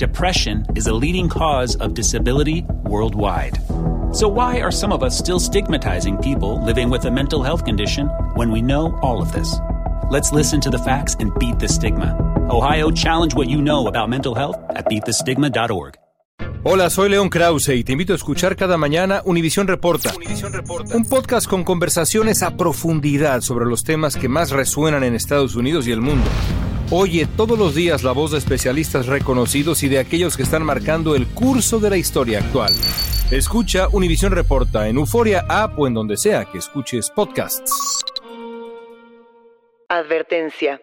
Depression 0.00 0.64
is 0.76 0.86
a 0.86 0.94
leading 0.94 1.28
cause 1.28 1.76
of 1.76 1.92
disability 1.92 2.64
worldwide. 2.84 3.58
So, 4.14 4.28
why 4.28 4.62
are 4.62 4.70
some 4.70 4.94
of 4.94 5.02
us 5.02 5.18
still 5.18 5.38
stigmatizing 5.38 6.16
people 6.22 6.64
living 6.64 6.88
with 6.88 7.04
a 7.04 7.10
mental 7.10 7.42
health 7.42 7.66
condition 7.66 8.06
when 8.34 8.50
we 8.50 8.62
know 8.62 8.98
all 9.02 9.20
of 9.20 9.30
this? 9.32 9.56
Let's 10.08 10.32
listen 10.32 10.58
to 10.62 10.70
the 10.70 10.78
facts 10.78 11.16
and 11.20 11.38
beat 11.38 11.58
the 11.58 11.68
stigma. 11.68 12.16
Ohio, 12.48 12.90
challenge 12.90 13.34
what 13.34 13.50
you 13.50 13.60
know 13.60 13.88
about 13.88 14.08
mental 14.08 14.34
health 14.34 14.56
at 14.70 14.86
beatthestigma.org. 14.86 15.98
Hola, 16.64 16.88
soy 16.88 17.10
León 17.10 17.28
Krause 17.28 17.76
y 17.76 17.84
te 17.84 17.92
invito 17.92 18.14
a 18.14 18.16
escuchar 18.16 18.56
cada 18.56 18.78
mañana 18.78 19.20
Univisión 19.26 19.66
Reporta, 19.66 20.14
un 20.94 21.04
podcast 21.04 21.46
con 21.46 21.62
conversaciones 21.62 22.42
a 22.42 22.56
profundidad 22.56 23.42
sobre 23.42 23.66
los 23.66 23.84
temas 23.84 24.16
que 24.16 24.30
más 24.30 24.50
resuenan 24.50 25.04
en 25.04 25.14
Estados 25.14 25.56
Unidos 25.56 25.86
y 25.86 25.92
el 25.92 26.00
mundo. 26.00 26.24
Oye 26.92 27.28
todos 27.36 27.56
los 27.56 27.76
días 27.76 28.02
la 28.02 28.10
voz 28.10 28.32
de 28.32 28.38
especialistas 28.38 29.06
reconocidos 29.06 29.84
y 29.84 29.88
de 29.88 30.00
aquellos 30.00 30.36
que 30.36 30.42
están 30.42 30.64
marcando 30.64 31.14
el 31.14 31.24
curso 31.28 31.78
de 31.78 31.88
la 31.88 31.96
historia 31.96 32.40
actual. 32.40 32.72
Escucha 33.30 33.86
Univisión 33.92 34.32
Reporta 34.32 34.88
en 34.88 34.96
Euforia 34.96 35.44
App 35.48 35.78
o 35.78 35.86
en 35.86 35.94
donde 35.94 36.16
sea 36.16 36.46
que 36.46 36.58
escuches 36.58 37.08
podcasts. 37.08 38.02
Advertencia. 39.86 40.82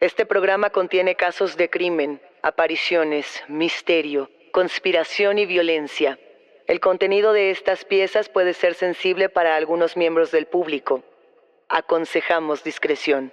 Este 0.00 0.24
programa 0.24 0.70
contiene 0.70 1.16
casos 1.16 1.58
de 1.58 1.68
crimen, 1.68 2.22
apariciones, 2.40 3.26
misterio, 3.46 4.30
conspiración 4.52 5.38
y 5.38 5.44
violencia. 5.44 6.18
El 6.66 6.80
contenido 6.80 7.34
de 7.34 7.50
estas 7.50 7.84
piezas 7.84 8.30
puede 8.30 8.54
ser 8.54 8.72
sensible 8.72 9.28
para 9.28 9.56
algunos 9.56 9.98
miembros 9.98 10.30
del 10.30 10.46
público. 10.46 11.02
Aconsejamos 11.68 12.64
discreción. 12.64 13.32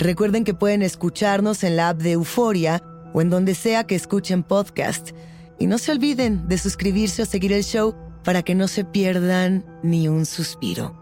Recuerden 0.00 0.44
que 0.44 0.54
pueden 0.54 0.80
escucharnos 0.80 1.62
en 1.62 1.76
la 1.76 1.90
app 1.90 1.98
de 1.98 2.12
Euforia 2.12 2.82
o 3.12 3.20
en 3.20 3.28
donde 3.28 3.54
sea 3.54 3.84
que 3.84 3.94
escuchen 3.94 4.42
podcast. 4.42 5.10
Y 5.58 5.66
no 5.66 5.76
se 5.76 5.92
olviden 5.92 6.48
de 6.48 6.56
suscribirse 6.56 7.22
o 7.22 7.26
seguir 7.26 7.52
el 7.52 7.62
show 7.62 7.94
para 8.24 8.42
que 8.42 8.54
no 8.54 8.66
se 8.66 8.86
pierdan 8.86 9.62
ni 9.82 10.08
un 10.08 10.24
suspiro. 10.24 10.96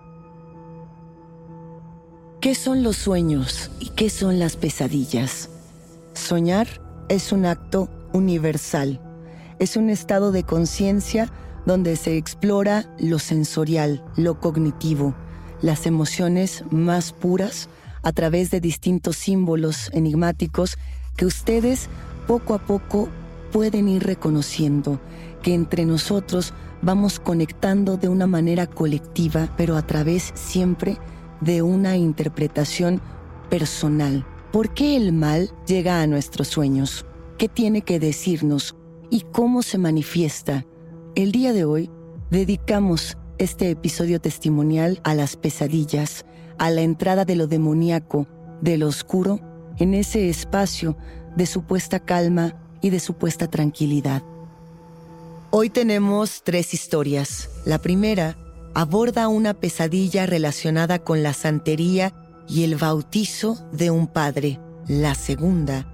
¿Qué 2.40 2.56
son 2.56 2.82
los 2.82 2.96
sueños 2.96 3.70
y 3.78 3.90
qué 3.90 4.10
son 4.10 4.40
las 4.40 4.56
pesadillas? 4.56 5.48
Soñar 6.14 6.66
es 7.08 7.30
un 7.30 7.46
acto 7.46 7.88
universal. 8.12 9.00
Es 9.60 9.76
un 9.76 9.90
estado 9.90 10.32
de 10.32 10.42
conciencia 10.42 11.30
donde 11.66 11.94
se 11.94 12.16
explora 12.16 12.92
lo 12.98 13.20
sensorial, 13.20 14.04
lo 14.16 14.40
cognitivo, 14.40 15.14
las 15.62 15.86
emociones 15.86 16.64
más 16.72 17.12
puras 17.12 17.68
a 18.02 18.12
través 18.12 18.50
de 18.50 18.60
distintos 18.60 19.16
símbolos 19.16 19.90
enigmáticos 19.92 20.78
que 21.16 21.26
ustedes 21.26 21.88
poco 22.26 22.54
a 22.54 22.58
poco 22.58 23.08
pueden 23.52 23.88
ir 23.88 24.04
reconociendo, 24.04 25.00
que 25.42 25.54
entre 25.54 25.84
nosotros 25.84 26.52
vamos 26.82 27.18
conectando 27.18 27.96
de 27.96 28.08
una 28.08 28.26
manera 28.26 28.66
colectiva, 28.66 29.52
pero 29.56 29.76
a 29.76 29.86
través 29.86 30.32
siempre 30.34 30.98
de 31.40 31.62
una 31.62 31.96
interpretación 31.96 33.00
personal. 33.50 34.24
¿Por 34.52 34.72
qué 34.74 34.96
el 34.96 35.12
mal 35.12 35.50
llega 35.66 36.00
a 36.00 36.06
nuestros 36.06 36.48
sueños? 36.48 37.04
¿Qué 37.36 37.48
tiene 37.48 37.82
que 37.82 37.98
decirnos? 37.98 38.74
¿Y 39.10 39.20
cómo 39.32 39.62
se 39.62 39.78
manifiesta? 39.78 40.66
El 41.14 41.32
día 41.32 41.52
de 41.52 41.64
hoy 41.64 41.90
dedicamos 42.30 43.16
este 43.38 43.70
episodio 43.70 44.20
testimonial 44.20 45.00
a 45.04 45.14
las 45.14 45.36
pesadillas, 45.36 46.24
a 46.58 46.70
la 46.70 46.82
entrada 46.82 47.24
de 47.24 47.36
lo 47.36 47.46
demoníaco, 47.46 48.26
de 48.60 48.78
lo 48.78 48.88
oscuro, 48.88 49.40
en 49.78 49.94
ese 49.94 50.28
espacio 50.28 50.96
de 51.36 51.46
supuesta 51.46 52.00
calma 52.00 52.54
y 52.80 52.90
de 52.90 53.00
supuesta 53.00 53.48
tranquilidad. 53.48 54.22
Hoy 55.50 55.70
tenemos 55.70 56.42
tres 56.44 56.74
historias. 56.74 57.48
La 57.64 57.78
primera 57.78 58.36
aborda 58.74 59.28
una 59.28 59.54
pesadilla 59.54 60.26
relacionada 60.26 60.98
con 60.98 61.22
la 61.22 61.32
santería 61.32 62.12
y 62.48 62.64
el 62.64 62.76
bautizo 62.76 63.58
de 63.72 63.90
un 63.90 64.06
padre. 64.06 64.60
La 64.86 65.14
segunda 65.14 65.86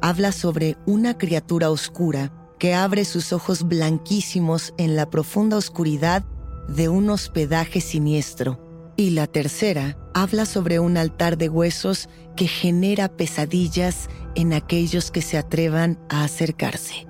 habla 0.00 0.32
sobre 0.32 0.76
una 0.86 1.18
criatura 1.18 1.70
oscura 1.70 2.32
que 2.58 2.74
abre 2.74 3.04
sus 3.04 3.32
ojos 3.32 3.64
blanquísimos 3.64 4.72
en 4.78 4.96
la 4.96 5.10
profunda 5.10 5.56
oscuridad 5.56 6.24
de 6.68 6.88
un 6.88 7.10
hospedaje 7.10 7.80
siniestro. 7.80 8.71
Y 8.96 9.10
la 9.10 9.26
tercera 9.26 9.96
habla 10.14 10.44
sobre 10.44 10.78
un 10.78 10.96
altar 10.96 11.38
de 11.38 11.48
huesos 11.48 12.08
que 12.36 12.46
genera 12.46 13.08
pesadillas 13.08 14.08
en 14.34 14.52
aquellos 14.52 15.10
que 15.10 15.22
se 15.22 15.38
atrevan 15.38 15.98
a 16.08 16.24
acercarse. 16.24 17.06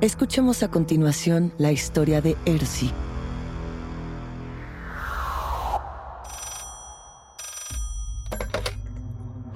Escuchemos 0.00 0.62
a 0.62 0.70
continuación 0.70 1.52
la 1.58 1.72
historia 1.72 2.20
de 2.20 2.36
Ersi. 2.46 2.90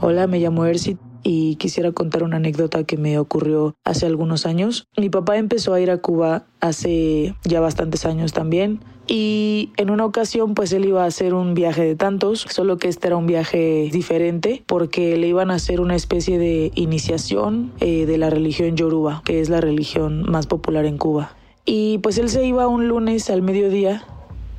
Hola, 0.01 0.27
me 0.27 0.39
llamo 0.39 0.67
Ersi, 0.67 0.99
y 1.25 1.57
quisiera 1.57 1.91
contar 1.91 2.23
una 2.23 2.37
anécdota 2.37 2.85
que 2.85 2.97
me 2.97 3.19
ocurrió 3.19 3.75
hace 3.83 4.07
algunos 4.07 4.47
años. 4.47 4.87
Mi 4.97 5.09
papá 5.11 5.39
empezó 5.39 5.75
a 5.75 5.81
ir 5.81 5.91
a 5.91 5.99
Cuba 5.99 6.45
hace 6.61 7.35
ya 7.45 7.61
bastantes 7.61 8.07
años 8.07 8.33
también 8.33 8.81
y 9.07 9.71
en 9.77 9.91
una 9.91 10.05
ocasión 10.05 10.55
pues 10.55 10.73
él 10.73 10.85
iba 10.85 11.05
a 11.05 11.07
hacer 11.07 11.35
un 11.35 11.55
viaje 11.55 11.83
de 11.85 11.97
tantos, 11.97 12.47
solo 12.49 12.77
que 12.77 12.89
este 12.89 13.09
era 13.09 13.17
un 13.17 13.27
viaje 13.27 13.89
diferente 13.93 14.63
porque 14.67 15.17
le 15.17 15.27
iban 15.27 15.51
a 15.51 15.55
hacer 15.55 15.81
una 15.81 15.97
especie 15.97 16.39
de 16.39 16.71
iniciación 16.75 17.73
eh, 17.81 18.07
de 18.07 18.19
la 18.19 18.31
religión 18.31 18.77
yoruba, 18.77 19.23
que 19.25 19.41
es 19.41 19.49
la 19.49 19.61
religión 19.61 20.31
más 20.31 20.47
popular 20.47 20.85
en 20.85 20.99
Cuba. 20.99 21.35
Y 21.67 21.99
pues 21.99 22.19
él 22.19 22.29
se 22.29 22.45
iba 22.45 22.69
un 22.69 22.89
lunes 22.89 23.31
al 23.31 23.41
mediodía 23.41 24.05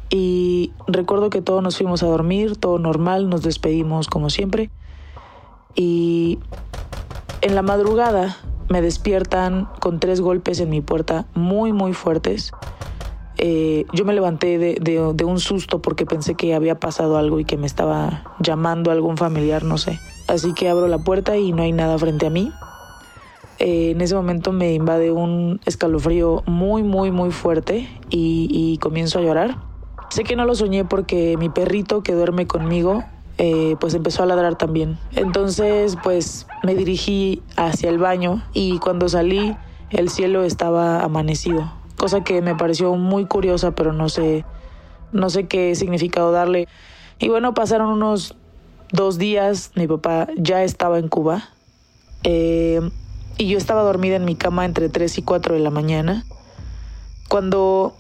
y 0.10 0.72
recuerdo 0.88 1.30
que 1.30 1.42
todos 1.42 1.62
nos 1.62 1.78
fuimos 1.78 2.04
a 2.04 2.08
dormir, 2.08 2.56
todo 2.56 2.80
normal, 2.80 3.30
nos 3.30 3.42
despedimos 3.42 4.08
como 4.08 4.30
siempre. 4.30 4.70
Y 5.76 6.40
en 7.42 7.54
la 7.54 7.62
madrugada 7.62 8.38
me 8.70 8.82
despiertan 8.82 9.70
con 9.80 10.00
tres 10.00 10.22
golpes 10.22 10.60
en 10.60 10.70
mi 10.70 10.82
puerta 10.82 11.28
muy 11.36 11.74
muy 11.74 11.94
fuertes. 11.94 12.52
Eh, 13.38 13.86
yo 13.94 14.06
me 14.06 14.14
levanté 14.14 14.58
de, 14.58 14.76
de, 14.80 15.26
un 15.26 15.40
susto 15.40 15.82
porque 15.82 16.06
pensé 16.06 16.36
que 16.36 16.56
había 16.56 16.80
pasado 16.80 17.18
algo 17.18 17.40
y 17.40 17.46
que 17.46 17.58
me 17.58 17.68
estaba 17.68 18.24
llamando 18.40 18.92
algún 18.92 19.18
familiar, 19.18 19.64
no 19.64 19.78
sé. 19.78 20.00
Así 20.28 20.54
que 20.54 20.70
abro 20.70 20.88
la 20.88 21.00
puerta 21.00 21.36
y 21.36 21.52
no 21.52 21.62
hay 21.62 21.74
nada 21.74 21.98
frente 21.98 22.28
a 22.28 22.30
mí. 22.30 22.52
Eh, 23.60 23.92
en 23.92 24.02
ese 24.02 24.16
momento 24.16 24.54
me 24.54 24.74
invade 24.74 25.12
un 25.12 25.60
escalofrío 25.66 26.44
muy, 26.46 26.82
muy, 26.84 27.12
muy 27.12 27.32
fuerte 27.32 27.90
y, 28.10 28.48
y 28.50 28.78
comienzo 28.78 29.20
a 29.20 29.22
llorar. 29.22 29.58
Sé 30.10 30.24
que 30.24 30.38
no 30.38 30.46
lo 30.46 30.56
soñé 30.56 30.86
porque 30.86 31.36
mi 31.38 31.50
perrito 31.50 32.04
que 32.04 32.14
duerme 32.14 32.48
conmigo 32.48 33.04
eh, 33.38 33.76
pues 33.80 33.94
empezó 33.94 34.24
a 34.24 34.26
ladrar 34.26 34.56
también. 34.56 34.98
Entonces 35.14 35.98
pues 36.04 36.48
me 36.64 36.76
dirigí 36.76 37.42
hacia 37.58 37.90
el 37.90 37.98
baño 37.98 38.44
y 38.54 38.80
cuando 38.80 39.10
salí 39.10 39.56
el 39.90 40.10
cielo 40.10 40.44
estaba 40.44 41.02
amanecido, 41.02 41.72
cosa 41.98 42.24
que 42.24 42.42
me 42.42 42.56
pareció 42.56 42.96
muy 42.96 43.26
curiosa 43.26 43.72
pero 43.76 43.94
no 43.94 44.10
sé, 44.10 44.46
no 45.12 45.30
sé 45.30 45.48
qué 45.48 45.76
significado 45.76 46.32
darle. 46.32 46.68
Y 47.20 47.30
bueno, 47.30 47.54
pasaron 47.54 47.90
unos 47.90 48.36
dos 48.92 49.18
días, 49.18 49.72
mi 49.76 49.88
papá 49.88 50.28
ya 50.38 50.64
estaba 50.64 51.00
en 51.00 51.08
Cuba 51.08 51.50
eh, 52.24 52.82
y 53.38 53.48
yo 53.48 53.58
estaba 53.58 53.84
dormida 53.84 54.16
en 54.16 54.26
mi 54.26 54.36
cama 54.36 54.66
entre 54.66 54.90
3 54.90 55.18
y 55.18 55.22
4 55.22 55.56
de 55.56 55.60
la 55.60 55.70
mañana. 55.70 56.26
Cuando 57.28 57.96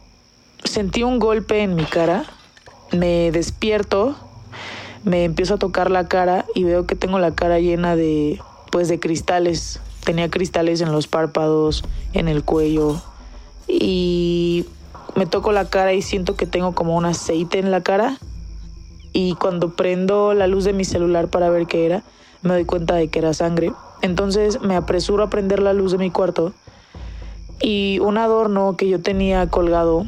sentí 0.63 1.03
un 1.03 1.19
golpe 1.19 1.61
en 1.61 1.75
mi 1.75 1.83
cara, 1.83 2.25
me 2.91 3.31
despierto 3.31 4.15
me 5.05 5.23
empiezo 5.23 5.53
a 5.53 5.57
tocar 5.57 5.91
la 5.91 6.07
cara 6.07 6.45
y 6.55 6.63
veo 6.63 6.87
que 6.87 6.95
tengo 6.95 7.19
la 7.19 7.33
cara 7.33 7.59
llena 7.59 7.95
de 7.95 8.41
pues 8.71 8.89
de 8.89 8.99
cristales. 8.99 9.79
Tenía 10.03 10.29
cristales 10.29 10.81
en 10.81 10.91
los 10.91 11.07
párpados, 11.07 11.83
en 12.13 12.27
el 12.27 12.43
cuello 12.43 13.01
y 13.67 14.65
me 15.15 15.25
toco 15.25 15.51
la 15.51 15.69
cara 15.69 15.93
y 15.93 16.01
siento 16.01 16.35
que 16.35 16.45
tengo 16.45 16.73
como 16.73 16.95
un 16.95 17.05
aceite 17.05 17.59
en 17.59 17.71
la 17.71 17.81
cara 17.81 18.17
y 19.13 19.35
cuando 19.35 19.75
prendo 19.75 20.33
la 20.33 20.47
luz 20.47 20.65
de 20.65 20.73
mi 20.73 20.83
celular 20.83 21.29
para 21.29 21.49
ver 21.49 21.67
qué 21.67 21.85
era, 21.85 22.03
me 22.41 22.53
doy 22.53 22.65
cuenta 22.65 22.95
de 22.95 23.07
que 23.07 23.19
era 23.19 23.33
sangre. 23.33 23.71
Entonces 24.01 24.59
me 24.61 24.75
apresuro 24.75 25.23
a 25.23 25.29
prender 25.29 25.61
la 25.61 25.73
luz 25.73 25.91
de 25.91 25.99
mi 25.99 26.09
cuarto 26.09 26.51
y 27.61 27.99
un 27.99 28.17
adorno 28.17 28.75
que 28.75 28.89
yo 28.89 29.01
tenía 29.01 29.47
colgado 29.47 30.05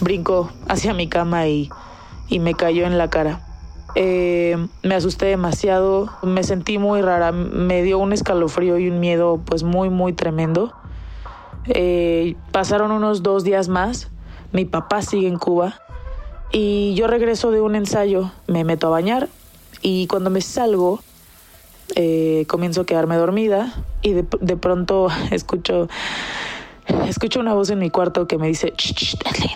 brincó 0.00 0.50
hacia 0.68 0.92
mi 0.92 1.08
cama 1.08 1.48
y, 1.48 1.70
y 2.28 2.38
me 2.38 2.54
cayó 2.54 2.86
en 2.86 2.98
la 2.98 3.08
cara. 3.08 3.45
Eh, 3.98 4.58
me 4.82 4.94
asusté 4.94 5.24
demasiado, 5.24 6.10
me 6.22 6.44
sentí 6.44 6.76
muy 6.76 7.00
rara, 7.00 7.32
me 7.32 7.82
dio 7.82 7.98
un 7.98 8.12
escalofrío 8.12 8.76
y 8.76 8.90
un 8.90 9.00
miedo 9.00 9.40
pues 9.42 9.62
muy 9.62 9.88
muy 9.88 10.12
tremendo. 10.12 10.74
Eh, 11.68 12.36
pasaron 12.52 12.92
unos 12.92 13.22
dos 13.22 13.42
días 13.42 13.68
más, 13.68 14.10
mi 14.52 14.66
papá 14.66 15.00
sigue 15.00 15.28
en 15.28 15.38
Cuba 15.38 15.80
y 16.52 16.92
yo 16.94 17.06
regreso 17.06 17.50
de 17.50 17.62
un 17.62 17.74
ensayo, 17.74 18.30
me 18.46 18.64
meto 18.64 18.88
a 18.88 18.90
bañar 18.90 19.30
y 19.80 20.06
cuando 20.08 20.28
me 20.28 20.42
salgo 20.42 21.00
eh, 21.94 22.44
comienzo 22.48 22.82
a 22.82 22.84
quedarme 22.84 23.16
dormida 23.16 23.72
y 24.02 24.12
de, 24.12 24.26
de, 24.42 24.56
pronto 24.58 25.08
escucho 25.30 25.88
escucho 27.08 27.40
una 27.40 27.54
voz 27.54 27.70
en 27.70 27.78
mi 27.78 27.88
cuarto 27.88 28.28
que 28.28 28.36
me 28.36 28.48
dice, 28.48 28.74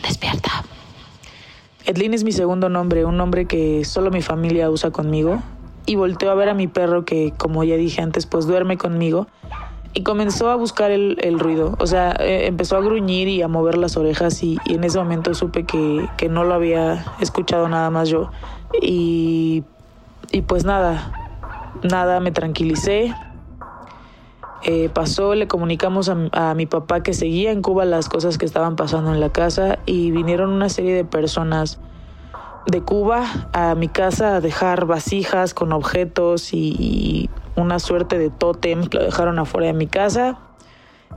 despierta. 0.03 0.65
Edlin 1.87 2.15
es 2.15 2.25
mi 2.25 2.33
segundo 2.33 2.69
nombre, 2.69 3.05
un 3.05 3.17
nombre 3.17 3.47
que 3.47 3.85
solo 3.85 4.11
mi 4.11 4.23
familia 4.23 4.71
usa 4.71 4.91
conmigo. 4.91 5.41
Y 5.87 5.97
volteó 5.97 6.31
a 6.31 6.35
ver 6.35 6.49
a 6.49 6.55
mi 6.55 6.69
perro 6.69 7.05
que, 7.05 7.33
como 7.37 7.65
ya 7.65 7.77
dije 7.77 8.03
antes, 8.03 8.27
pues 8.27 8.47
duerme 8.47 8.77
conmigo. 8.77 9.27
Y 9.93 10.03
comenzó 10.03 10.51
a 10.51 10.55
buscar 10.55 10.91
el, 10.91 11.39
ruido. 11.41 11.75
O 11.81 11.87
sea, 11.87 12.13
eh, 12.21 12.47
empezó 12.47 12.77
a 12.77 12.81
gruñir 12.81 13.27
y 13.29 13.43
a 13.43 13.49
mover 13.49 13.77
las 13.77 13.97
orejas 13.97 14.43
y, 14.43 14.59
en 14.67 14.85
ese 14.85 14.99
momento 14.99 15.35
supe 15.35 15.65
que, 15.65 16.09
que, 16.17 16.29
no 16.29 16.45
lo 16.45 16.55
había 16.55 17.05
escuchado 17.21 17.69
nada 17.69 17.91
más 17.91 18.09
yo. 18.09 18.31
Y, 18.81 19.65
y 20.31 20.43
pues 20.43 20.65
nada, 20.65 21.13
nada, 21.83 22.21
me 22.21 22.31
tranquilicé, 22.31 23.15
eh, 24.63 24.91
pasó, 24.93 25.35
le 25.35 25.49
comunicamos 25.49 26.11
a, 26.11 26.55
mi 26.55 26.67
papá 26.67 27.03
que 27.03 27.15
seguía 27.15 27.51
en 27.51 27.63
Cuba 27.63 27.85
las 27.85 28.09
cosas 28.09 28.39
que 28.39 28.45
estaban 28.45 28.77
pasando 28.77 29.13
en 29.15 29.21
la 29.21 29.31
casa 29.31 29.79
y 29.87 30.11
vinieron 30.11 30.51
una 30.51 30.69
serie 30.69 30.95
de 30.95 31.05
personas 31.05 31.79
de 32.67 32.83
Cuba 32.83 33.25
a 33.53 33.75
mi 33.75 33.89
casa 33.89 34.37
a 34.37 34.41
dejar 34.41 34.85
vasijas 34.85 35.55
con 35.55 35.73
objetos 35.73 36.53
y, 36.53 37.31
una 37.57 37.79
suerte 37.79 38.19
de 38.19 38.31
tótem, 38.31 38.85
lo 38.91 39.03
dejaron 39.03 39.39
afuera 39.39 39.69
de 39.69 39.73
mi 39.75 39.87
casa. 39.87 40.39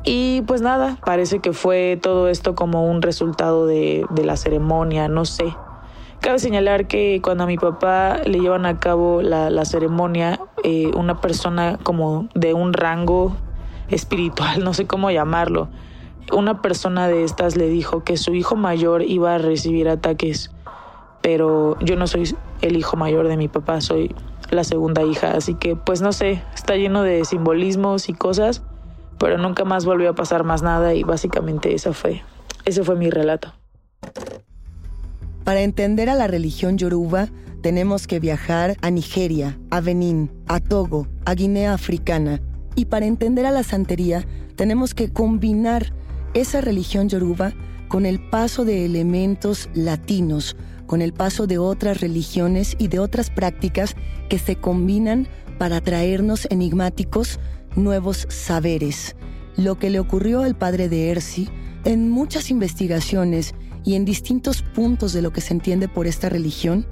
Y 0.04 0.42
pues 0.42 0.62
nada, 0.62 0.98
parece 1.06 1.40
que 1.40 1.54
fue 1.54 1.98
todo 2.02 2.28
esto 2.28 2.56
como 2.56 2.90
un 2.90 3.02
resultado 3.02 3.66
de, 3.66 4.06
la 4.24 4.36
ceremonia, 4.36 5.08
no 5.08 5.26
sé. 5.26 5.56
Cabe 6.24 6.40
señalar 6.40 6.88
que 6.88 7.20
cuando 7.22 7.44
a 7.44 7.48
mi 7.48 7.58
papá 7.58 8.22
le 8.26 8.40
llevan 8.40 8.66
a 8.66 8.80
cabo 8.80 9.22
la, 9.22 9.66
ceremonia, 9.66 10.40
eh, 10.64 10.90
una 10.96 11.20
persona 11.20 11.78
como 11.84 12.30
de 12.34 12.54
un 12.54 12.72
rango 12.72 13.36
espiritual, 13.90 14.60
no 14.64 14.74
sé 14.74 14.88
cómo 14.88 15.12
llamarlo, 15.12 15.68
una 16.32 16.62
persona 16.62 17.10
de 17.10 17.26
estas 17.26 17.58
le 17.58 17.68
dijo 17.68 18.06
que 18.06 18.16
su 18.16 18.34
hijo 18.36 18.56
mayor 18.56 19.02
iba 19.02 19.36
a 19.36 19.38
recibir 19.38 19.90
ataques, 19.90 20.50
pero 21.22 21.78
yo 21.82 21.98
no 21.98 22.08
soy 22.08 22.34
el 22.62 22.78
hijo 22.78 22.96
mayor 22.96 23.28
de 23.28 23.36
mi 23.36 23.50
papá, 23.50 23.82
soy 23.82 24.16
la 24.50 24.64
segunda 24.64 25.04
hija, 25.04 25.32
así 25.32 25.56
que 25.56 25.76
pues 25.76 26.02
no 26.02 26.14
sé, 26.14 26.42
está 26.56 26.78
lleno 26.78 27.04
de 27.04 27.26
simbolismos 27.26 28.08
y 28.08 28.14
cosas, 28.14 28.64
pero 29.20 29.38
nunca 29.38 29.66
más 29.66 29.84
volvió 29.84 30.12
a 30.12 30.16
pasar 30.16 30.46
más 30.46 30.64
nada 30.64 30.94
y 30.94 31.04
básicamente 31.04 31.74
esa 31.74 31.92
fue, 31.92 32.24
ese 32.64 32.86
fue 32.86 32.96
mi 32.96 33.10
relato. 33.10 33.52
Para 35.44 35.62
entender 35.62 36.10
a 36.10 36.16
la 36.16 36.28
religión 36.28 36.78
yoruba, 36.78 37.28
tenemos 37.62 38.08
que 38.08 38.20
viajar 38.20 38.78
a 38.82 38.90
Nigeria, 38.90 39.60
a 39.72 39.82
Benín, 39.82 40.32
a 40.48 40.62
Togo, 40.62 41.08
a 41.26 41.34
Guinea 41.34 41.74
Africana. 41.74 42.42
Y 42.76 42.86
para 42.86 43.06
entender 43.06 43.46
a 43.46 43.52
la 43.52 43.64
santería, 43.64 44.26
tenemos 44.56 44.94
que 44.94 45.12
combinar 45.12 45.94
esa 46.34 46.62
religión 46.62 47.10
yoruba 47.10 47.54
con 47.90 48.06
el 48.06 48.20
paso 48.20 48.64
de 48.64 48.86
elementos 48.86 49.70
latinos, 49.74 50.56
con 50.88 51.02
el 51.02 51.14
paso 51.14 51.46
de 51.46 51.58
otras 51.58 52.00
religiones 52.00 52.76
y 52.80 52.88
de 52.88 53.00
otras 53.00 53.30
prácticas 53.30 53.96
que 54.30 54.40
se 54.40 54.56
combinan 54.56 55.28
para 55.60 55.82
traernos 55.82 56.48
enigmáticos 56.50 57.40
nuevos 57.76 58.28
saberes. 58.30 59.16
Lo 59.58 59.78
que 59.78 59.90
le 59.90 60.00
ocurrió 60.00 60.42
al 60.42 60.56
padre 60.56 60.88
de 60.88 61.10
Ersi 61.12 61.50
en 61.84 62.10
muchas 62.10 62.50
investigaciones 62.50 63.54
y 63.84 63.96
en 63.96 64.06
distintos 64.06 64.62
puntos 64.62 65.14
de 65.14 65.22
lo 65.22 65.32
que 65.32 65.42
se 65.42 65.54
entiende 65.54 65.88
por 65.88 66.08
esta 66.08 66.30
religión, 66.30 66.86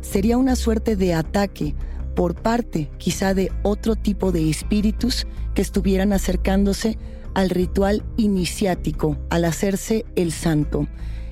sería 0.00 0.38
una 0.38 0.56
suerte 0.56 0.96
de 0.96 1.14
ataque 1.14 1.74
por 2.14 2.34
parte 2.34 2.90
quizá 2.98 3.34
de 3.34 3.52
otro 3.62 3.94
tipo 3.94 4.32
de 4.32 4.50
espíritus 4.50 5.26
que 5.54 5.62
estuvieran 5.62 6.12
acercándose 6.12 6.98
al 7.34 7.50
ritual 7.50 8.04
iniciático, 8.16 9.16
al 9.30 9.44
hacerse 9.44 10.04
el 10.16 10.32
santo. 10.32 10.88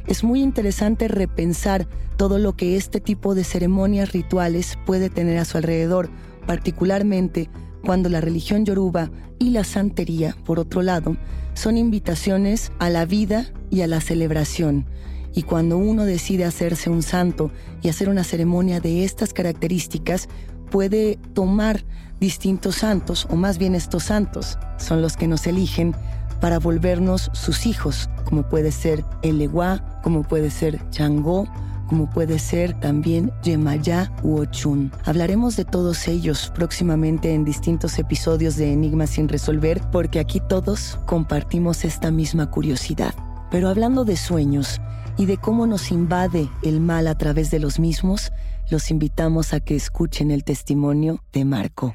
Es 0.06 0.22
muy 0.22 0.40
interesante 0.42 1.08
repensar 1.08 1.88
todo 2.16 2.38
lo 2.38 2.56
que 2.56 2.76
este 2.76 3.00
tipo 3.00 3.34
de 3.34 3.44
ceremonias 3.44 4.12
rituales 4.12 4.78
puede 4.86 5.10
tener 5.10 5.38
a 5.38 5.44
su 5.44 5.56
alrededor, 5.56 6.08
particularmente 6.46 7.50
cuando 7.86 8.08
la 8.08 8.20
religión 8.20 8.64
yoruba 8.64 9.10
y 9.38 9.50
la 9.50 9.62
santería, 9.62 10.36
por 10.44 10.58
otro 10.58 10.82
lado, 10.82 11.16
son 11.54 11.78
invitaciones 11.78 12.72
a 12.80 12.90
la 12.90 13.06
vida 13.06 13.46
y 13.70 13.82
a 13.82 13.86
la 13.86 14.00
celebración. 14.00 14.86
Y 15.34 15.44
cuando 15.44 15.78
uno 15.78 16.04
decide 16.04 16.44
hacerse 16.44 16.90
un 16.90 17.04
santo 17.04 17.52
y 17.82 17.88
hacer 17.88 18.08
una 18.08 18.24
ceremonia 18.24 18.80
de 18.80 19.04
estas 19.04 19.32
características, 19.32 20.28
puede 20.68 21.20
tomar 21.32 21.84
distintos 22.18 22.74
santos, 22.74 23.28
o 23.30 23.36
más 23.36 23.56
bien 23.56 23.76
estos 23.76 24.02
santos 24.02 24.58
son 24.78 25.00
los 25.00 25.16
que 25.16 25.28
nos 25.28 25.46
eligen 25.46 25.94
para 26.40 26.58
volvernos 26.58 27.30
sus 27.34 27.66
hijos, 27.66 28.10
como 28.24 28.48
puede 28.48 28.72
ser 28.72 29.04
el 29.22 29.38
Leguá, 29.38 30.00
como 30.02 30.24
puede 30.24 30.50
ser 30.50 30.80
Changó, 30.90 31.46
como 31.88 32.08
puede 32.10 32.38
ser 32.38 32.78
también 32.80 33.32
Yemayá 33.42 34.12
u 34.22 34.38
Ochun. 34.38 34.92
Hablaremos 35.04 35.56
de 35.56 35.64
todos 35.64 36.08
ellos 36.08 36.52
próximamente 36.54 37.34
en 37.34 37.44
distintos 37.44 37.98
episodios 37.98 38.56
de 38.56 38.72
Enigmas 38.72 39.10
sin 39.10 39.28
resolver, 39.28 39.80
porque 39.92 40.18
aquí 40.20 40.40
todos 40.40 40.98
compartimos 41.06 41.84
esta 41.84 42.10
misma 42.10 42.50
curiosidad. 42.50 43.14
Pero 43.50 43.68
hablando 43.68 44.04
de 44.04 44.16
sueños 44.16 44.80
y 45.16 45.26
de 45.26 45.36
cómo 45.36 45.66
nos 45.66 45.90
invade 45.90 46.48
el 46.62 46.80
mal 46.80 47.06
a 47.06 47.16
través 47.16 47.50
de 47.50 47.58
los 47.58 47.78
mismos, 47.78 48.32
los 48.70 48.90
invitamos 48.90 49.52
a 49.52 49.60
que 49.60 49.76
escuchen 49.76 50.30
el 50.30 50.44
testimonio 50.44 51.22
de 51.32 51.44
Marco. 51.44 51.94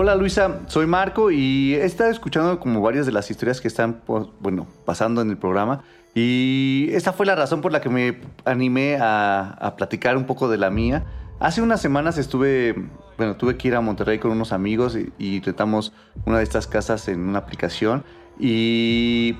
Hola 0.00 0.14
Luisa, 0.14 0.60
soy 0.68 0.86
Marco 0.86 1.32
y 1.32 1.74
he 1.74 1.84
estado 1.84 2.12
escuchando 2.12 2.60
como 2.60 2.80
varias 2.80 3.04
de 3.04 3.10
las 3.10 3.32
historias 3.32 3.60
que 3.60 3.66
están 3.66 4.00
bueno, 4.38 4.68
pasando 4.84 5.22
en 5.22 5.30
el 5.30 5.36
programa 5.36 5.82
y 6.14 6.88
esa 6.92 7.12
fue 7.12 7.26
la 7.26 7.34
razón 7.34 7.60
por 7.60 7.72
la 7.72 7.80
que 7.80 7.88
me 7.88 8.20
animé 8.44 8.96
a, 9.00 9.74
platicar 9.76 10.16
un 10.16 10.24
poco 10.24 10.48
de 10.48 10.56
la 10.56 10.70
mía. 10.70 11.04
Hace 11.40 11.62
unas 11.62 11.80
semanas 11.80 12.16
estuve, 12.16 12.76
bueno, 13.16 13.34
tuve 13.34 13.56
que 13.56 13.66
ir 13.66 13.74
a 13.74 13.80
Monterrey 13.80 14.20
con 14.20 14.30
unos 14.30 14.52
amigos 14.52 14.96
y, 14.96 15.12
y 15.18 15.40
rentamos 15.40 15.92
una 16.26 16.38
de 16.38 16.44
estas 16.44 16.68
casas 16.68 17.08
en 17.08 17.18
una 17.18 17.40
aplicación 17.40 18.04
y 18.38 19.36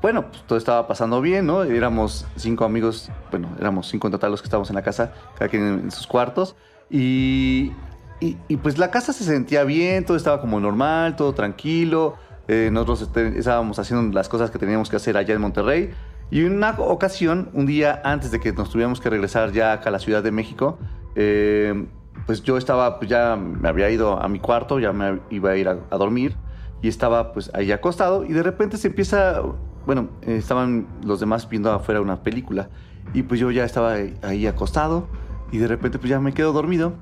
bueno, 0.00 0.30
pues 0.30 0.42
todo 0.44 0.56
estaba 0.56 0.86
pasando 0.86 1.20
bien, 1.20 1.44
¿no? 1.44 1.64
Éramos 1.64 2.24
cinco 2.36 2.64
amigos, 2.64 3.10
bueno, 3.30 3.50
éramos 3.60 3.88
cinco 3.88 4.06
en 4.06 4.12
total 4.12 4.30
los 4.30 4.40
que 4.40 4.46
estábamos 4.46 4.70
en 4.70 4.76
la 4.76 4.82
casa, 4.82 5.12
cada 5.38 5.50
quien 5.50 5.64
en 5.64 5.90
sus 5.90 6.06
cuartos 6.06 6.56
y 6.88 7.72
y, 8.20 8.56
pues 8.56 8.78
la 8.78 8.90
casa 8.90 9.12
se 9.12 9.24
sentía 9.24 9.64
bien, 9.64 10.04
todo 10.04 10.16
estaba 10.16 10.40
como 10.40 10.58
normal, 10.58 11.14
todo 11.16 11.34
tranquilo. 11.34 12.16
Eh, 12.48 12.70
nosotros 12.72 13.02
este, 13.02 13.38
estábamos 13.38 13.78
haciendo 13.78 14.12
las 14.12 14.28
cosas 14.28 14.50
que 14.50 14.58
teníamos 14.58 14.88
que 14.88 14.96
hacer 14.96 15.16
allá 15.16 15.34
en 15.34 15.40
Monterrey. 15.40 15.90
Y 16.30 16.42
una 16.44 16.70
ocasión, 16.78 17.50
un 17.54 17.66
día 17.66 18.02
antes 18.04 18.30
de 18.30 18.40
que 18.40 18.52
nos 18.52 18.70
tuviéramos 18.70 19.00
que 19.00 19.08
regresar 19.08 19.52
ya 19.52 19.72
acá 19.72 19.90
a 19.90 19.92
la 19.92 19.98
Ciudad 19.98 20.22
de 20.22 20.32
México, 20.32 20.78
eh, 21.14 21.86
pues 22.26 22.42
yo 22.42 22.58
estaba, 22.58 22.98
pues 22.98 23.08
ya 23.08 23.36
me 23.36 23.68
había 23.68 23.88
ido 23.88 24.20
a 24.20 24.28
mi 24.28 24.40
cuarto, 24.40 24.78
ya 24.78 24.92
me 24.92 25.20
iba 25.30 25.50
a 25.50 25.56
ir 25.56 25.68
a, 25.68 25.74
dormir 25.96 26.36
y 26.82 26.88
estaba 26.88 27.32
pues 27.32 27.50
ahí 27.54 27.72
acostado 27.72 28.24
y 28.24 28.32
de 28.32 28.42
repente 28.42 28.76
se 28.76 28.88
empieza, 28.88 29.42
bueno, 29.86 30.10
estaban 30.22 30.86
los 31.02 31.20
demás 31.20 31.48
viendo 31.48 31.72
afuera 31.72 32.00
una 32.00 32.22
película 32.22 32.68
y 33.14 33.22
pues 33.22 33.40
yo 33.40 33.50
ya 33.50 33.64
estaba 33.64 33.94
ahí 34.22 34.46
acostado 34.46 35.08
y 35.50 35.58
de 35.58 35.66
repente 35.66 35.98
pues 35.98 36.10
ya 36.10 36.20
me 36.20 36.34
quedo 36.34 36.52
dormido 36.52 36.92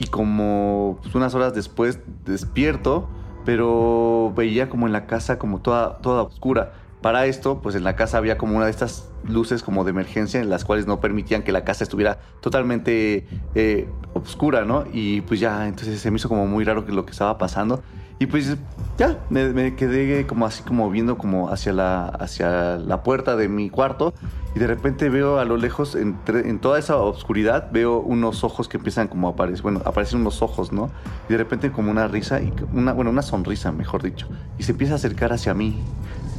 y 0.00 0.06
como 0.06 0.98
pues, 1.02 1.14
unas 1.14 1.34
horas 1.34 1.54
después 1.54 2.00
despierto, 2.24 3.08
pero 3.44 4.32
veía 4.34 4.68
como 4.68 4.86
en 4.86 4.92
la 4.92 5.06
casa 5.06 5.38
como 5.38 5.60
toda, 5.60 5.98
toda 5.98 6.22
oscura. 6.22 6.72
Para 7.02 7.26
esto, 7.26 7.60
pues 7.62 7.74
en 7.76 7.84
la 7.84 7.96
casa 7.96 8.18
había 8.18 8.36
como 8.36 8.56
una 8.56 8.64
de 8.64 8.70
estas 8.70 9.10
luces 9.24 9.62
como 9.62 9.84
de 9.84 9.90
emergencia 9.90 10.40
en 10.40 10.50
las 10.50 10.64
cuales 10.64 10.86
no 10.86 11.00
permitían 11.00 11.42
que 11.42 11.52
la 11.52 11.64
casa 11.64 11.84
estuviera 11.84 12.18
totalmente 12.40 13.26
eh, 13.54 13.88
oscura, 14.14 14.64
¿no? 14.64 14.84
Y 14.92 15.20
pues 15.22 15.38
ya, 15.38 15.68
entonces 15.68 16.00
se 16.00 16.10
me 16.10 16.16
hizo 16.16 16.28
como 16.28 16.46
muy 16.46 16.64
raro 16.64 16.84
lo 16.88 17.04
que 17.04 17.12
estaba 17.12 17.38
pasando. 17.38 17.82
Y 18.20 18.26
pues 18.26 18.54
ya, 18.98 19.18
me, 19.30 19.74
quedé 19.76 20.26
como 20.26 20.44
así 20.44 20.62
como 20.62 20.90
viendo 20.90 21.16
como 21.16 21.48
hacia 21.48 21.72
la, 21.72 22.04
hacia 22.04 22.76
la 22.76 23.02
puerta 23.02 23.34
de 23.34 23.48
mi 23.48 23.70
cuarto. 23.70 24.12
Y 24.54 24.58
de 24.58 24.66
repente 24.66 25.08
veo 25.08 25.38
a 25.38 25.46
lo 25.46 25.56
lejos, 25.56 25.94
en 25.94 26.58
toda 26.60 26.78
esa 26.78 26.96
oscuridad, 26.98 27.70
veo 27.72 27.98
unos 27.98 28.44
ojos 28.44 28.68
que 28.68 28.76
empiezan 28.76 29.08
como 29.08 29.28
a 29.28 29.30
aparecer, 29.30 29.62
bueno, 29.62 29.80
aparecen 29.86 30.20
unos 30.20 30.42
ojos, 30.42 30.70
¿no? 30.70 30.90
Y 31.30 31.32
de 31.32 31.38
repente 31.38 31.72
como 31.72 31.90
una 31.90 32.08
risa, 32.08 32.42
y 32.42 32.52
una, 32.74 32.92
bueno, 32.92 33.10
una 33.10 33.22
sonrisa, 33.22 33.72
mejor 33.72 34.02
dicho, 34.02 34.28
y 34.58 34.64
se 34.64 34.72
empieza 34.72 34.94
a 34.94 34.96
acercar 34.96 35.32
hacia 35.32 35.54
mí. 35.54 35.82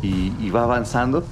Y, 0.03 0.33
y 0.39 0.51
va 0.51 0.63
avanzando 0.63 1.23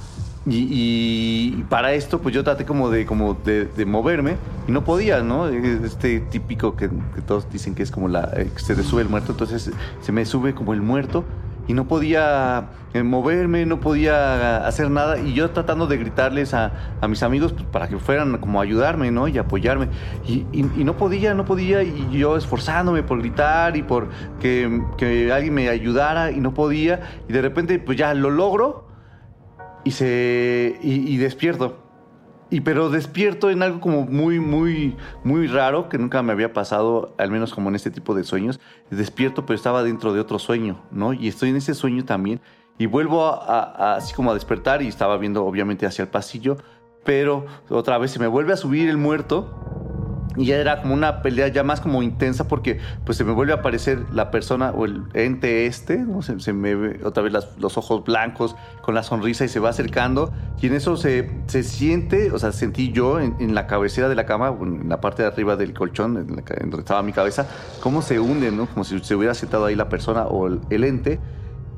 y, 0.52 1.64
para 1.68 1.92
esto, 1.92 2.20
pues 2.20 2.34
yo 2.34 2.42
traté 2.42 2.64
como 2.64 2.90
de, 2.90 3.06
como 3.06 3.34
de, 3.34 3.86
moverme 3.86 4.36
y 4.66 4.72
no 4.72 4.84
podía, 4.84 5.22
¿no? 5.22 5.48
Este 5.48 6.20
típico 6.20 6.74
que, 6.74 6.88
todos 7.26 7.50
dicen 7.52 7.74
que 7.74 7.82
es 7.84 7.90
como 7.90 8.08
la 8.08 8.30
eh, 8.36 8.50
que 8.52 8.60
se 8.60 8.74
le 8.74 8.82
sube 8.82 9.02
el 9.02 9.08
muerto, 9.08 9.32
entonces 9.32 9.70
se 10.00 10.12
me 10.12 10.24
sube 10.24 10.54
como 10.54 10.72
el 10.72 10.82
muerto 10.82 11.24
y 11.68 11.72
no 11.72 11.86
podía 11.86 12.70
eh, 12.94 13.04
moverme, 13.04 13.64
no 13.64 13.78
podía 13.78 14.66
hacer 14.66 14.90
nada 14.90 15.20
y 15.20 15.34
yo 15.34 15.50
tratando 15.50 15.86
de 15.86 15.98
gritarles 15.98 16.52
a, 16.52 16.72
mis 17.08 17.22
amigos 17.22 17.52
pues, 17.52 17.64
para 17.66 17.86
que 17.86 17.98
fueran 17.98 18.38
como 18.38 18.58
a 18.58 18.64
ayudarme, 18.64 19.12
¿no? 19.12 19.28
Y 19.28 19.38
apoyarme 19.38 19.88
y, 20.26 20.44
no 20.82 20.96
podía, 20.96 21.32
no 21.34 21.44
podía 21.44 21.84
y 21.84 22.08
yo 22.10 22.36
esforzándome 22.36 23.04
por 23.04 23.20
gritar 23.20 23.76
y 23.76 23.84
por 23.84 24.08
que, 24.40 24.82
que 24.98 25.32
alguien 25.32 25.54
me 25.54 25.68
ayudara 25.68 26.32
y 26.32 26.40
no 26.40 26.52
podía 26.54 27.00
y 27.28 27.32
de 27.32 27.40
repente 27.40 27.78
pues 27.78 27.96
ya 27.96 28.14
lo 28.14 28.30
logro 28.30 28.89
y 29.84 29.92
se 29.92 30.78
y, 30.82 31.16
despierto. 31.16 31.78
Y 32.50 32.62
pero 32.62 32.90
despierto 32.90 33.50
en 33.50 33.62
algo 33.62 33.80
como 33.80 34.06
muy, 34.06 34.40
muy, 34.40 34.96
muy 35.22 35.46
raro 35.46 35.88
que 35.88 35.98
nunca 35.98 36.22
me 36.22 36.32
había 36.32 36.52
pasado, 36.52 37.14
al 37.16 37.30
menos 37.30 37.54
como 37.54 37.68
en 37.68 37.76
este 37.76 37.90
tipo 37.90 38.14
de 38.14 38.24
sueños. 38.24 38.58
Despierto, 38.90 39.46
pero 39.46 39.56
estaba 39.56 39.82
dentro 39.82 40.12
de 40.12 40.20
otro 40.20 40.38
sueño, 40.38 40.82
¿no? 40.90 41.12
Y 41.12 41.28
estoy 41.28 41.50
en 41.50 41.56
ese 41.56 41.74
sueño 41.74 42.04
también. 42.04 42.40
Y 42.76 42.86
vuelvo 42.86 43.26
así 43.30 44.14
como 44.14 44.30
a 44.30 44.34
despertar 44.34 44.82
y 44.82 44.88
estaba 44.88 45.16
viendo 45.18 45.44
obviamente 45.44 45.86
hacia 45.86 46.02
el 46.02 46.08
pasillo, 46.08 46.56
pero 47.04 47.46
otra 47.68 47.98
vez 47.98 48.10
se 48.10 48.18
me 48.18 48.26
vuelve 48.26 48.52
a 48.52 48.56
subir 48.56 48.88
el 48.88 48.96
muerto 48.96 49.79
y 50.36 50.46
ya 50.46 50.56
era 50.56 50.82
como 50.82 50.94
una 50.94 51.22
pelea 51.22 51.48
ya 51.48 51.62
más 51.62 51.80
como 51.80 52.02
intensa 52.02 52.46
porque 52.46 52.78
pues 53.04 53.18
se 53.18 53.24
me 53.24 53.32
vuelve 53.32 53.52
a 53.52 53.56
aparecer 53.56 54.04
la 54.12 54.30
persona 54.30 54.70
o 54.70 54.84
el 54.84 55.04
ente 55.14 55.66
este, 55.66 55.98
¿no? 55.98 56.22
se, 56.22 56.52
me 56.52 56.74
ve 56.74 57.00
otra 57.04 57.22
vez 57.22 57.32
los 57.58 57.76
ojos 57.76 58.04
blancos 58.04 58.56
con 58.82 58.94
la 58.94 59.02
sonrisa 59.02 59.44
y 59.44 59.48
se 59.48 59.60
va 59.60 59.70
acercando 59.70 60.32
y 60.60 60.66
en 60.66 60.74
eso 60.74 60.96
se, 60.96 61.30
se 61.46 61.62
siente, 61.62 62.32
o 62.32 62.38
sea, 62.38 62.52
sentí 62.52 62.92
yo 62.92 63.18
en, 63.18 63.54
la 63.54 63.66
cabecera 63.66 64.08
de 64.08 64.14
la 64.14 64.26
cama, 64.26 64.54
en 64.60 64.88
la 64.88 65.00
parte 65.00 65.22
de 65.22 65.28
arriba 65.28 65.56
del 65.56 65.72
colchón, 65.72 66.18
en, 66.18 66.26
donde 66.26 66.78
estaba 66.78 67.02
mi 67.02 67.12
cabeza, 67.12 67.46
cómo 67.82 68.02
se 68.02 68.20
hunde, 68.20 68.50
¿no? 68.52 68.66
Como 68.66 68.84
si 68.84 68.98
se 69.00 69.14
hubiera 69.14 69.34
sentado 69.34 69.64
ahí 69.64 69.74
la 69.74 69.88
persona 69.88 70.24
o 70.26 70.46
el, 70.46 70.84
ente. 70.84 71.18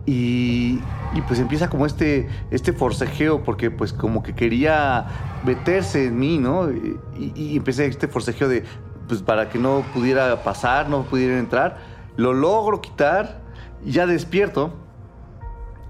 Y, 0.05 0.81
y, 1.15 1.23
pues 1.29 1.39
empieza 1.39 1.71
como 1.71 1.87
este, 1.87 2.29
este 2.51 2.73
forcejeo, 2.73 3.45
porque 3.45 3.71
pues 3.71 3.93
como 3.93 4.23
que 4.23 4.35
quería 4.35 5.07
meterse 5.45 6.07
en 6.07 6.19
mí, 6.19 6.39
¿no? 6.39 6.73
Y, 6.73 6.99
y, 7.37 7.57
empecé 7.57 7.87
este 7.87 8.09
forcejeo 8.09 8.49
de, 8.49 8.65
pues 9.07 9.23
para 9.23 9.49
que 9.49 9.59
no 9.59 9.85
pudiera 9.95 10.43
pasar, 10.43 10.89
no 10.89 11.05
pudiera 11.05 11.39
entrar. 11.39 11.79
Lo 12.17 12.33
logro 12.33 12.81
quitar 12.81 13.43
y 13.85 13.93
ya 13.93 14.07
despierto. 14.07 14.75